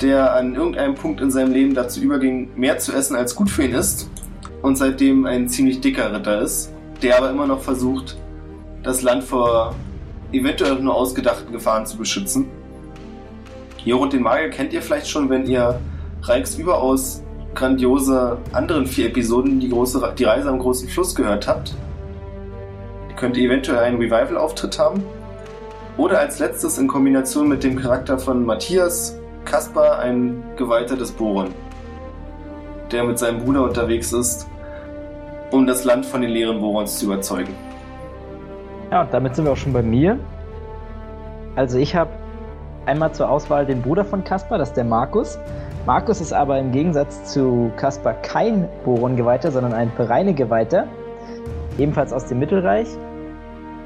der 0.00 0.34
an 0.34 0.54
irgendeinem 0.54 0.94
Punkt 0.94 1.20
in 1.20 1.30
seinem 1.30 1.52
Leben 1.52 1.74
dazu 1.74 2.00
überging, 2.00 2.50
mehr 2.56 2.78
zu 2.78 2.92
essen 2.92 3.16
als 3.16 3.34
gut 3.34 3.50
für 3.50 3.64
ihn 3.64 3.74
ist 3.74 4.08
und 4.62 4.76
seitdem 4.76 5.26
ein 5.26 5.48
ziemlich 5.48 5.80
dicker 5.80 6.14
Ritter 6.14 6.40
ist, 6.40 6.72
der 7.02 7.18
aber 7.18 7.30
immer 7.30 7.46
noch 7.46 7.60
versucht, 7.60 8.16
das 8.82 9.02
Land 9.02 9.24
vor 9.24 9.74
eventuell 10.32 10.76
nur 10.76 10.94
ausgedachten 10.94 11.52
Gefahren 11.52 11.84
zu 11.84 11.98
beschützen. 11.98 12.48
Jorund 13.84 14.12
den 14.12 14.22
Magier 14.22 14.50
kennt 14.50 14.72
ihr 14.72 14.82
vielleicht 14.82 15.08
schon, 15.08 15.30
wenn 15.30 15.46
ihr 15.46 15.80
Reiks 16.22 16.56
überaus 16.56 17.22
grandiose 17.54 18.38
anderen 18.52 18.86
vier 18.86 19.06
Episoden, 19.06 19.58
die, 19.58 19.68
große, 19.68 20.14
die 20.16 20.24
Reise 20.24 20.48
am 20.48 20.58
großen 20.58 20.88
Fluss 20.88 21.14
gehört 21.14 21.48
habt. 21.48 21.74
Ihr 23.08 23.16
könnt 23.16 23.36
eventuell 23.36 23.78
einen 23.78 23.96
Revival-Auftritt 23.96 24.78
haben. 24.78 25.02
Oder 25.96 26.20
als 26.20 26.38
letztes 26.38 26.78
in 26.78 26.86
Kombination 26.86 27.48
mit 27.48 27.64
dem 27.64 27.76
Charakter 27.76 28.18
von 28.18 28.46
Matthias 28.46 29.18
Kaspar 29.44 29.98
ein 29.98 30.42
Geweihter 30.56 30.96
des 30.96 31.10
Boron, 31.12 31.48
der 32.92 33.04
mit 33.04 33.18
seinem 33.18 33.40
Bruder 33.40 33.64
unterwegs 33.64 34.12
ist, 34.12 34.46
um 35.50 35.66
das 35.66 35.84
Land 35.84 36.06
von 36.06 36.20
den 36.20 36.30
leeren 36.30 36.60
Borons 36.60 36.98
zu 36.98 37.06
überzeugen. 37.06 37.54
Ja, 38.90 39.02
und 39.02 39.12
damit 39.12 39.34
sind 39.34 39.44
wir 39.44 39.52
auch 39.52 39.56
schon 39.56 39.72
bei 39.72 39.82
mir. 39.82 40.18
Also 41.56 41.78
ich 41.78 41.96
habe 41.96 42.10
einmal 42.86 43.12
zur 43.12 43.30
Auswahl 43.30 43.66
den 43.66 43.82
Bruder 43.82 44.04
von 44.04 44.24
Kaspar, 44.24 44.58
das 44.58 44.70
ist 44.70 44.76
der 44.76 44.84
Markus. 44.84 45.38
Markus 45.86 46.20
ist 46.20 46.32
aber 46.32 46.58
im 46.58 46.72
Gegensatz 46.72 47.32
zu 47.32 47.70
Kaspar 47.76 48.14
kein 48.14 48.68
Boron-Geweihter, 48.84 49.50
sondern 49.50 49.72
ein 49.72 49.90
Vereine-Geweihter. 49.92 50.86
Ebenfalls 51.78 52.12
aus 52.12 52.26
dem 52.26 52.38
Mittelreich. 52.38 52.88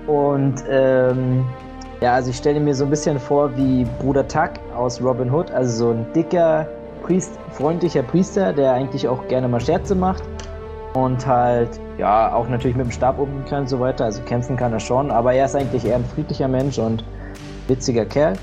Und 0.06 0.64
ähm, 0.68 1.44
ja, 2.00 2.14
also 2.14 2.30
ich 2.30 2.36
stelle 2.36 2.60
mir 2.60 2.74
so 2.74 2.84
ein 2.84 2.90
bisschen 2.90 3.18
vor 3.18 3.56
wie 3.56 3.86
Bruder 4.00 4.26
Tuck 4.26 4.50
aus 4.76 5.00
Robin 5.00 5.32
Hood, 5.32 5.50
also 5.50 5.86
so 5.86 5.90
ein 5.92 6.06
dicker, 6.12 6.66
Priest, 7.02 7.38
freundlicher 7.52 8.02
Priester, 8.02 8.52
der 8.52 8.72
eigentlich 8.72 9.06
auch 9.06 9.28
gerne 9.28 9.46
mal 9.46 9.60
Scherze 9.60 9.94
macht 9.94 10.22
und 10.94 11.26
halt, 11.26 11.68
ja, 11.98 12.32
auch 12.34 12.48
natürlich 12.48 12.76
mit 12.76 12.86
dem 12.86 12.90
Stab 12.90 13.18
umgehen 13.18 13.44
kann 13.44 13.60
und 13.60 13.68
so 13.68 13.78
weiter, 13.80 14.06
also 14.06 14.22
kämpfen 14.22 14.56
kann 14.56 14.72
er 14.72 14.80
schon, 14.80 15.10
aber 15.10 15.34
er 15.34 15.44
ist 15.44 15.54
eigentlich 15.54 15.84
eher 15.84 15.96
ein 15.96 16.04
friedlicher 16.04 16.48
Mensch 16.48 16.78
und 16.78 17.04
witziger 17.68 18.04
Kerl. 18.04 18.34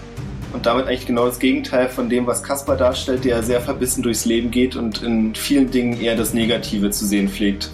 Und 0.53 0.65
damit 0.65 0.87
eigentlich 0.87 1.07
genau 1.07 1.25
das 1.25 1.39
Gegenteil 1.39 1.87
von 1.87 2.09
dem, 2.09 2.27
was 2.27 2.43
Kaspar 2.43 2.75
darstellt, 2.75 3.23
der 3.23 3.41
sehr 3.41 3.61
verbissen 3.61 4.03
durchs 4.03 4.25
Leben 4.25 4.51
geht 4.51 4.75
und 4.75 5.01
in 5.01 5.33
vielen 5.33 5.71
Dingen 5.71 5.99
eher 5.99 6.15
das 6.15 6.33
Negative 6.33 6.89
zu 6.89 7.05
sehen 7.05 7.29
pflegt. 7.29 7.71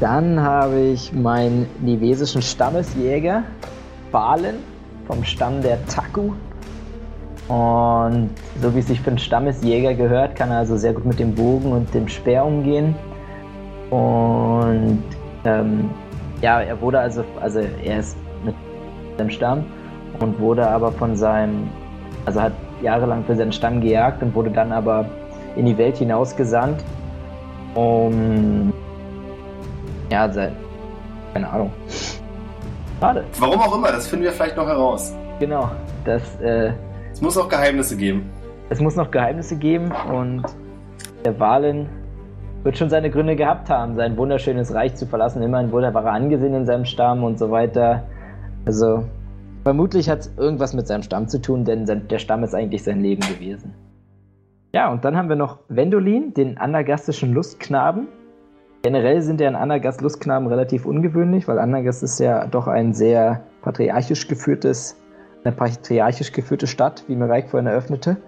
Dann 0.00 0.40
habe 0.40 0.80
ich 0.80 1.12
meinen 1.12 1.66
nivesischen 1.80 2.42
Stammesjäger, 2.42 3.44
Balen, 4.10 4.56
vom 5.06 5.24
Stamm 5.24 5.62
der 5.62 5.84
Taku. 5.86 6.32
Und 7.48 8.30
so 8.60 8.74
wie 8.74 8.80
es 8.80 8.88
sich 8.88 9.00
für 9.00 9.10
einen 9.10 9.18
Stammesjäger 9.18 9.94
gehört, 9.94 10.34
kann 10.34 10.50
er 10.50 10.58
also 10.58 10.76
sehr 10.76 10.92
gut 10.92 11.04
mit 11.04 11.18
dem 11.18 11.34
Bogen 11.34 11.72
und 11.72 11.92
dem 11.94 12.08
Speer 12.08 12.44
umgehen. 12.44 12.94
Und 13.90 15.02
ähm, 15.44 15.90
ja, 16.42 16.60
er 16.60 16.80
wurde 16.80 16.98
also, 16.98 17.24
also 17.40 17.60
er 17.60 18.00
ist 18.00 18.16
mit 18.44 18.54
seinem 19.16 19.30
Stamm 19.30 19.64
und 20.20 20.38
wurde 20.38 20.68
aber 20.68 20.92
von 20.92 21.16
seinem, 21.16 21.68
also 22.24 22.40
hat 22.40 22.52
jahrelang 22.82 23.24
für 23.24 23.36
seinen 23.36 23.52
Stamm 23.52 23.80
gejagt 23.80 24.22
und 24.22 24.34
wurde 24.34 24.50
dann 24.50 24.72
aber 24.72 25.06
in 25.56 25.66
die 25.66 25.76
Welt 25.78 25.96
hinausgesandt, 25.96 26.84
um 27.74 28.72
ja, 30.10 30.30
sein, 30.30 30.52
keine 31.32 31.48
Ahnung. 31.48 31.72
Schade. 33.00 33.24
Warum 33.38 33.60
auch 33.60 33.76
immer, 33.76 33.92
das 33.92 34.06
finden 34.06 34.24
wir 34.24 34.32
vielleicht 34.32 34.56
noch 34.56 34.66
heraus. 34.66 35.14
Genau, 35.38 35.70
das. 36.04 36.22
Äh, 36.40 36.72
es 37.12 37.20
muss 37.20 37.36
auch 37.36 37.48
Geheimnisse 37.48 37.96
geben. 37.96 38.30
Es 38.68 38.80
muss 38.80 38.96
noch 38.96 39.10
Geheimnisse 39.10 39.56
geben 39.56 39.92
und 40.12 40.44
der 41.24 41.38
Wahlen 41.38 41.88
wird 42.62 42.78
schon 42.78 42.90
seine 42.90 43.10
Gründe 43.10 43.36
gehabt 43.36 43.70
haben, 43.70 43.94
sein 43.94 44.16
wunderschönes 44.16 44.74
Reich 44.74 44.96
zu 44.96 45.06
verlassen. 45.06 45.42
Immerhin 45.42 45.70
wurde 45.70 45.86
er, 45.86 45.94
war 45.94 46.04
er 46.04 46.12
angesehen 46.12 46.54
in 46.54 46.66
seinem 46.66 46.84
Stamm 46.84 47.22
und 47.22 47.38
so 47.38 47.50
weiter. 47.50 48.04
Also 48.64 49.04
vermutlich 49.66 50.08
hat 50.08 50.20
es 50.20 50.32
irgendwas 50.36 50.74
mit 50.74 50.86
seinem 50.86 51.02
Stamm 51.02 51.26
zu 51.26 51.42
tun, 51.42 51.64
denn 51.64 51.86
sein, 51.86 52.06
der 52.06 52.20
Stamm 52.20 52.44
ist 52.44 52.54
eigentlich 52.54 52.84
sein 52.84 53.00
Leben 53.00 53.22
gewesen. 53.22 53.74
Ja, 54.72 54.92
und 54.92 55.04
dann 55.04 55.16
haben 55.16 55.28
wir 55.28 55.34
noch 55.34 55.58
Wendolin, 55.66 56.32
den 56.34 56.56
anagastischen 56.56 57.34
Lustknaben. 57.34 58.06
Generell 58.84 59.22
sind 59.22 59.40
ja 59.40 59.48
in 59.48 59.56
Anagast 59.56 60.02
Lustknaben 60.02 60.46
relativ 60.46 60.86
ungewöhnlich, 60.86 61.48
weil 61.48 61.58
Anagast 61.58 62.04
ist 62.04 62.20
ja 62.20 62.46
doch 62.46 62.68
ein 62.68 62.94
sehr 62.94 63.42
patriarchisch 63.62 64.28
geführtes, 64.28 65.02
eine 65.42 65.52
patriarchisch 65.52 66.30
geführte 66.30 66.68
Stadt, 66.68 67.02
wie 67.08 67.16
Mireik 67.16 67.50
vorhin 67.50 67.66
eröffnete. 67.66 68.18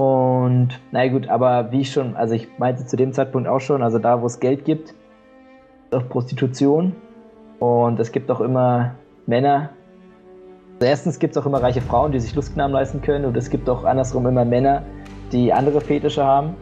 Und 0.00 0.70
naja 0.90 1.12
gut, 1.12 1.28
aber 1.28 1.70
wie 1.70 1.82
ich 1.82 1.92
schon, 1.92 2.16
also 2.16 2.34
ich 2.34 2.48
meinte 2.58 2.84
zu 2.84 2.96
dem 2.96 3.12
Zeitpunkt 3.12 3.46
auch 3.46 3.60
schon, 3.60 3.80
also 3.80 4.00
da 4.00 4.20
wo 4.20 4.26
es 4.26 4.40
Geld 4.40 4.64
gibt, 4.64 4.88
ist 4.88 5.94
auch 5.94 6.08
Prostitution. 6.08 6.96
Und 7.60 8.00
es 8.00 8.10
gibt 8.10 8.28
auch 8.28 8.40
immer 8.40 8.96
Männer. 9.26 9.70
Erstens 10.80 11.18
gibt 11.18 11.36
es 11.36 11.42
auch 11.42 11.46
immer 11.46 11.62
reiche 11.62 11.80
Frauen, 11.80 12.12
die 12.12 12.20
sich 12.20 12.34
Lustknaben 12.34 12.72
leisten 12.72 13.02
können. 13.02 13.24
Und 13.24 13.36
es 13.36 13.50
gibt 13.50 13.68
auch 13.68 13.84
andersrum 13.84 14.26
immer 14.26 14.44
Männer, 14.44 14.82
die 15.32 15.52
andere 15.52 15.80
Fetische 15.80 16.24
haben. 16.24 16.54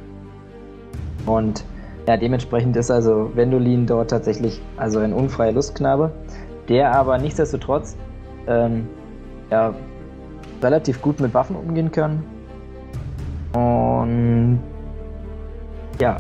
Und 1.27 1.65
ja, 2.07 2.17
dementsprechend 2.17 2.77
ist 2.77 2.91
also 2.91 3.31
Wendolin 3.35 3.87
dort 3.87 4.11
tatsächlich 4.11 4.63
also 4.77 5.01
ein 5.01 5.13
unfreier 5.13 5.53
Lustknabe, 5.53 6.13
der 6.69 6.95
aber 6.95 7.19
nichtsdestotrotz 7.19 7.97
ähm, 8.47 8.89
ja, 9.51 9.75
relativ 10.63 11.03
gut 11.03 11.21
mit 11.21 11.35
Waffen 11.35 11.57
umgehen 11.57 11.91
kann. 11.91 12.23
Und 13.53 14.61
ja, 16.01 16.19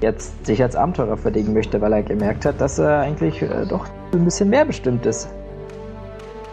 jetzt 0.00 0.46
sich 0.46 0.62
als 0.62 0.76
Abenteurer 0.76 1.16
verdingen 1.16 1.54
möchte, 1.54 1.80
weil 1.80 1.92
er 1.92 2.02
gemerkt 2.02 2.44
hat, 2.44 2.60
dass 2.60 2.78
er 2.78 3.00
eigentlich 3.00 3.40
äh, 3.42 3.66
doch 3.66 3.86
ein 4.12 4.24
bisschen 4.24 4.50
mehr 4.50 4.64
bestimmt 4.64 5.06
ist, 5.06 5.28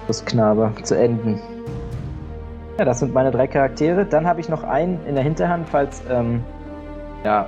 Lustknabe 0.10 0.74
zu 0.82 0.98
enden. 0.98 1.40
Ja, 2.80 2.86
das 2.86 3.00
sind 3.00 3.14
meine 3.14 3.30
drei 3.30 3.48
Charaktere. 3.48 4.06
Dann 4.06 4.26
habe 4.28 4.40
ich 4.42 4.50
noch 4.50 4.64
einen 4.64 5.06
in 5.06 5.14
der 5.14 5.24
Hinterhand, 5.24 5.70
falls 5.70 6.02
ähm, 6.10 6.44
ja, 7.24 7.48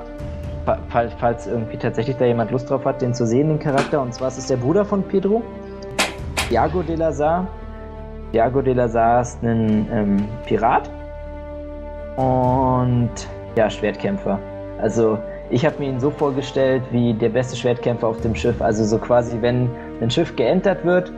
falls, 0.90 1.14
falls 1.18 1.48
irgendwie 1.48 1.78
tatsächlich 1.78 2.18
da 2.18 2.26
jemand 2.26 2.52
Lust 2.52 2.70
drauf 2.70 2.86
hat, 2.86 3.02
den 3.02 3.14
zu 3.14 3.26
sehen, 3.26 3.50
den 3.50 3.60
Charakter. 3.60 4.02
Und 4.02 4.14
zwar 4.14 4.28
ist 4.28 4.38
es 4.38 4.48
der 4.48 4.58
Bruder 4.58 4.86
von 4.86 5.04
Pedro, 5.04 5.42
Diago 6.50 6.84
de 6.84 6.96
Lazar. 6.96 7.48
Diago 8.32 8.62
de 8.62 8.74
Lazar 8.74 9.22
ist 9.22 9.42
ein 9.42 9.88
ähm, 9.92 10.26
Pirat 10.46 10.90
und 12.16 13.10
ja, 13.56 13.70
Schwertkämpfer. 13.70 14.38
Also 14.80 15.18
ich 15.50 15.66
habe 15.66 15.80
mir 15.80 15.90
ihn 15.90 16.00
so 16.00 16.12
vorgestellt 16.12 16.84
wie 16.92 17.14
der 17.14 17.30
beste 17.30 17.56
Schwertkämpfer 17.56 18.08
auf 18.08 18.22
dem 18.22 18.36
Schiff. 18.36 18.62
Also 18.62 18.84
so 18.84 18.98
quasi, 19.00 19.42
wenn 19.42 19.70
ein 20.00 20.12
Schiff 20.12 20.36
geentert 20.36 20.86
wird, 20.86 21.12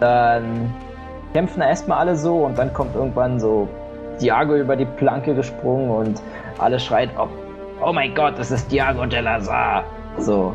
dann 0.00 0.74
kämpfen 1.32 1.62
erstmal 1.62 1.98
alle 1.98 2.16
so 2.16 2.44
und 2.44 2.58
dann 2.58 2.72
kommt 2.72 2.94
irgendwann 2.94 3.38
so 3.38 3.68
Diago 4.20 4.56
über 4.56 4.76
die 4.76 4.84
Planke 4.84 5.34
gesprungen 5.34 5.90
und 5.90 6.22
alle 6.58 6.78
schreien, 6.80 7.10
oh, 7.18 7.28
oh 7.84 7.92
mein 7.92 8.14
Gott, 8.14 8.38
das 8.38 8.50
ist 8.50 8.70
Diago 8.70 9.06
de 9.06 9.20
Lazar. 9.20 9.84
So. 10.18 10.54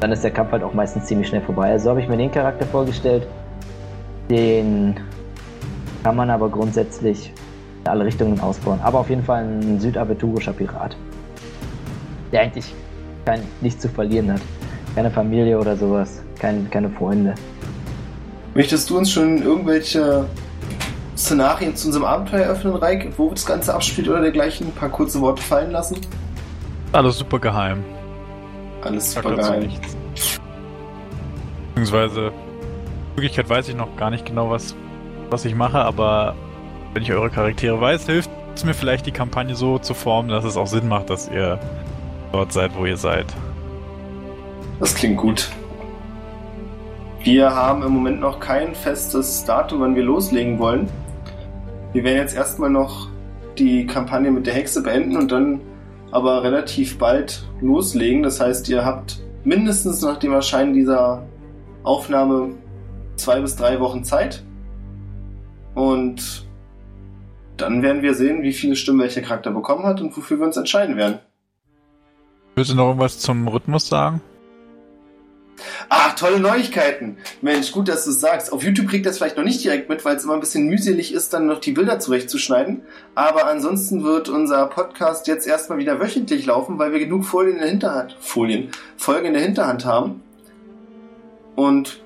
Dann 0.00 0.12
ist 0.12 0.24
der 0.24 0.30
Kampf 0.30 0.52
halt 0.52 0.62
auch 0.62 0.74
meistens 0.74 1.06
ziemlich 1.06 1.28
schnell 1.28 1.42
vorbei. 1.42 1.70
Also 1.70 1.90
habe 1.90 2.00
ich 2.00 2.08
mir 2.08 2.16
den 2.16 2.30
Charakter 2.30 2.66
vorgestellt. 2.66 3.26
Den 4.30 4.96
kann 6.02 6.16
man 6.16 6.30
aber 6.30 6.48
grundsätzlich 6.48 7.32
in 7.80 7.88
alle 7.88 8.04
Richtungen 8.04 8.40
ausbauen. 8.40 8.80
Aber 8.82 9.00
auf 9.00 9.10
jeden 9.10 9.22
Fall 9.22 9.44
ein 9.44 9.80
südaventurischer 9.80 10.52
Pirat. 10.52 10.96
Der 12.32 12.42
eigentlich 12.42 12.74
kein, 13.24 13.42
nichts 13.60 13.80
zu 13.80 13.88
verlieren 13.88 14.32
hat. 14.32 14.40
Keine 14.94 15.10
Familie 15.10 15.58
oder 15.58 15.76
sowas. 15.76 16.22
Kein, 16.38 16.68
keine 16.70 16.90
Freunde. 16.90 17.34
Möchtest 18.54 18.88
du 18.88 18.98
uns 18.98 19.10
schon 19.10 19.42
irgendwelche 19.42 20.26
Szenarien 21.16 21.74
zu 21.74 21.88
unserem 21.88 22.04
Abenteuer 22.04 22.46
öffnen, 22.48 22.76
Reik, 22.76 23.12
wo 23.16 23.30
das 23.30 23.44
Ganze 23.44 23.74
abspielt 23.74 24.08
oder 24.08 24.20
dergleichen? 24.20 24.68
Ein 24.68 24.72
paar 24.72 24.90
kurze 24.90 25.20
Worte 25.20 25.42
fallen 25.42 25.72
lassen? 25.72 25.96
Alles 26.92 27.18
super 27.18 27.40
geheim. 27.40 27.82
Alles 28.82 29.12
super 29.12 29.34
geheim. 29.34 29.68
Beziehungsweise, 31.74 32.26
in 32.28 33.16
Wirklichkeit 33.16 33.48
weiß 33.48 33.68
ich 33.68 33.74
noch 33.74 33.96
gar 33.96 34.10
nicht 34.10 34.24
genau, 34.24 34.50
was, 34.50 34.76
was 35.30 35.44
ich 35.44 35.56
mache, 35.56 35.78
aber 35.78 36.36
wenn 36.92 37.02
ich 37.02 37.12
eure 37.12 37.30
Charaktere 37.30 37.80
weiß, 37.80 38.06
hilft 38.06 38.30
es 38.54 38.64
mir 38.64 38.74
vielleicht, 38.74 39.04
die 39.06 39.12
Kampagne 39.12 39.56
so 39.56 39.78
zu 39.78 39.94
formen, 39.94 40.28
dass 40.28 40.44
es 40.44 40.56
auch 40.56 40.68
Sinn 40.68 40.86
macht, 40.86 41.10
dass 41.10 41.28
ihr 41.28 41.58
dort 42.30 42.52
seid, 42.52 42.70
wo 42.76 42.86
ihr 42.86 42.96
seid. 42.96 43.26
Das 44.78 44.94
klingt 44.94 45.16
gut. 45.16 45.50
Wir 47.24 47.54
haben 47.54 47.82
im 47.82 47.92
Moment 47.92 48.20
noch 48.20 48.38
kein 48.38 48.74
festes 48.74 49.46
Datum, 49.46 49.80
wann 49.80 49.94
wir 49.94 50.02
loslegen 50.02 50.58
wollen. 50.58 50.90
Wir 51.94 52.04
werden 52.04 52.18
jetzt 52.18 52.36
erstmal 52.36 52.68
noch 52.68 53.08
die 53.56 53.86
Kampagne 53.86 54.30
mit 54.30 54.44
der 54.44 54.52
Hexe 54.52 54.82
beenden 54.82 55.16
und 55.16 55.32
dann 55.32 55.62
aber 56.10 56.42
relativ 56.42 56.98
bald 56.98 57.48
loslegen. 57.62 58.22
Das 58.22 58.40
heißt, 58.40 58.68
ihr 58.68 58.84
habt 58.84 59.22
mindestens 59.42 60.02
nach 60.02 60.18
dem 60.18 60.34
Erscheinen 60.34 60.74
dieser 60.74 61.26
Aufnahme 61.82 62.56
zwei 63.16 63.40
bis 63.40 63.56
drei 63.56 63.80
Wochen 63.80 64.04
Zeit. 64.04 64.44
Und 65.74 66.46
dann 67.56 67.80
werden 67.80 68.02
wir 68.02 68.12
sehen, 68.12 68.42
wie 68.42 68.52
viele 68.52 68.76
Stimmen 68.76 69.00
welcher 69.00 69.22
Charakter 69.22 69.50
bekommen 69.50 69.84
hat 69.84 70.02
und 70.02 70.14
wofür 70.14 70.38
wir 70.40 70.44
uns 70.44 70.58
entscheiden 70.58 70.98
werden. 70.98 71.20
Willst 72.54 72.70
du 72.70 72.74
noch 72.74 72.88
irgendwas 72.88 73.18
zum 73.18 73.48
Rhythmus 73.48 73.88
sagen? 73.88 74.20
Ach, 75.88 76.14
tolle 76.14 76.40
Neuigkeiten. 76.40 77.18
Mensch, 77.42 77.72
gut, 77.72 77.88
dass 77.88 78.04
du 78.04 78.10
es 78.10 78.20
sagst. 78.20 78.52
Auf 78.52 78.62
YouTube 78.62 78.88
kriegt 78.88 79.06
das 79.06 79.18
vielleicht 79.18 79.36
noch 79.36 79.44
nicht 79.44 79.62
direkt 79.62 79.88
mit, 79.88 80.04
weil 80.04 80.16
es 80.16 80.24
immer 80.24 80.34
ein 80.34 80.40
bisschen 80.40 80.66
mühselig 80.66 81.12
ist, 81.12 81.32
dann 81.32 81.46
noch 81.46 81.60
die 81.60 81.72
Bilder 81.72 81.98
zurechtzuschneiden. 81.98 82.82
Aber 83.14 83.46
ansonsten 83.46 84.04
wird 84.04 84.28
unser 84.28 84.66
Podcast 84.66 85.26
jetzt 85.26 85.46
erstmal 85.46 85.78
wieder 85.78 86.00
wöchentlich 86.00 86.46
laufen, 86.46 86.78
weil 86.78 86.92
wir 86.92 86.98
genug 86.98 87.24
Folien 87.24 87.54
in 87.54 87.60
der 87.60 87.70
Hinterhand, 87.70 88.16
Folien, 88.20 88.70
Folgen 88.96 89.26
in 89.26 89.34
der 89.34 89.42
Hinterhand 89.42 89.84
haben. 89.84 90.22
Und 91.56 92.02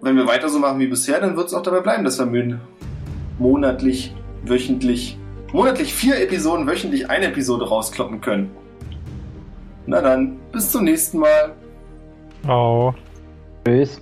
wenn 0.00 0.16
wir 0.16 0.26
weiter 0.26 0.48
so 0.48 0.58
machen 0.58 0.78
wie 0.80 0.86
bisher, 0.86 1.20
dann 1.20 1.36
wird 1.36 1.48
es 1.48 1.54
auch 1.54 1.62
dabei 1.62 1.80
bleiben, 1.80 2.04
dass 2.04 2.18
wir 2.18 2.60
monatlich, 3.38 4.14
wöchentlich, 4.44 5.18
monatlich 5.52 5.94
vier 5.94 6.20
Episoden, 6.20 6.66
wöchentlich 6.66 7.10
eine 7.10 7.26
Episode 7.26 7.68
rauskloppen 7.68 8.20
können. 8.20 8.50
Na 9.86 10.00
dann, 10.00 10.38
bis 10.52 10.70
zum 10.70 10.84
nächsten 10.84 11.18
Mal. 11.18 11.54
Oh. 12.48 12.92
Tschüss. 13.64 14.00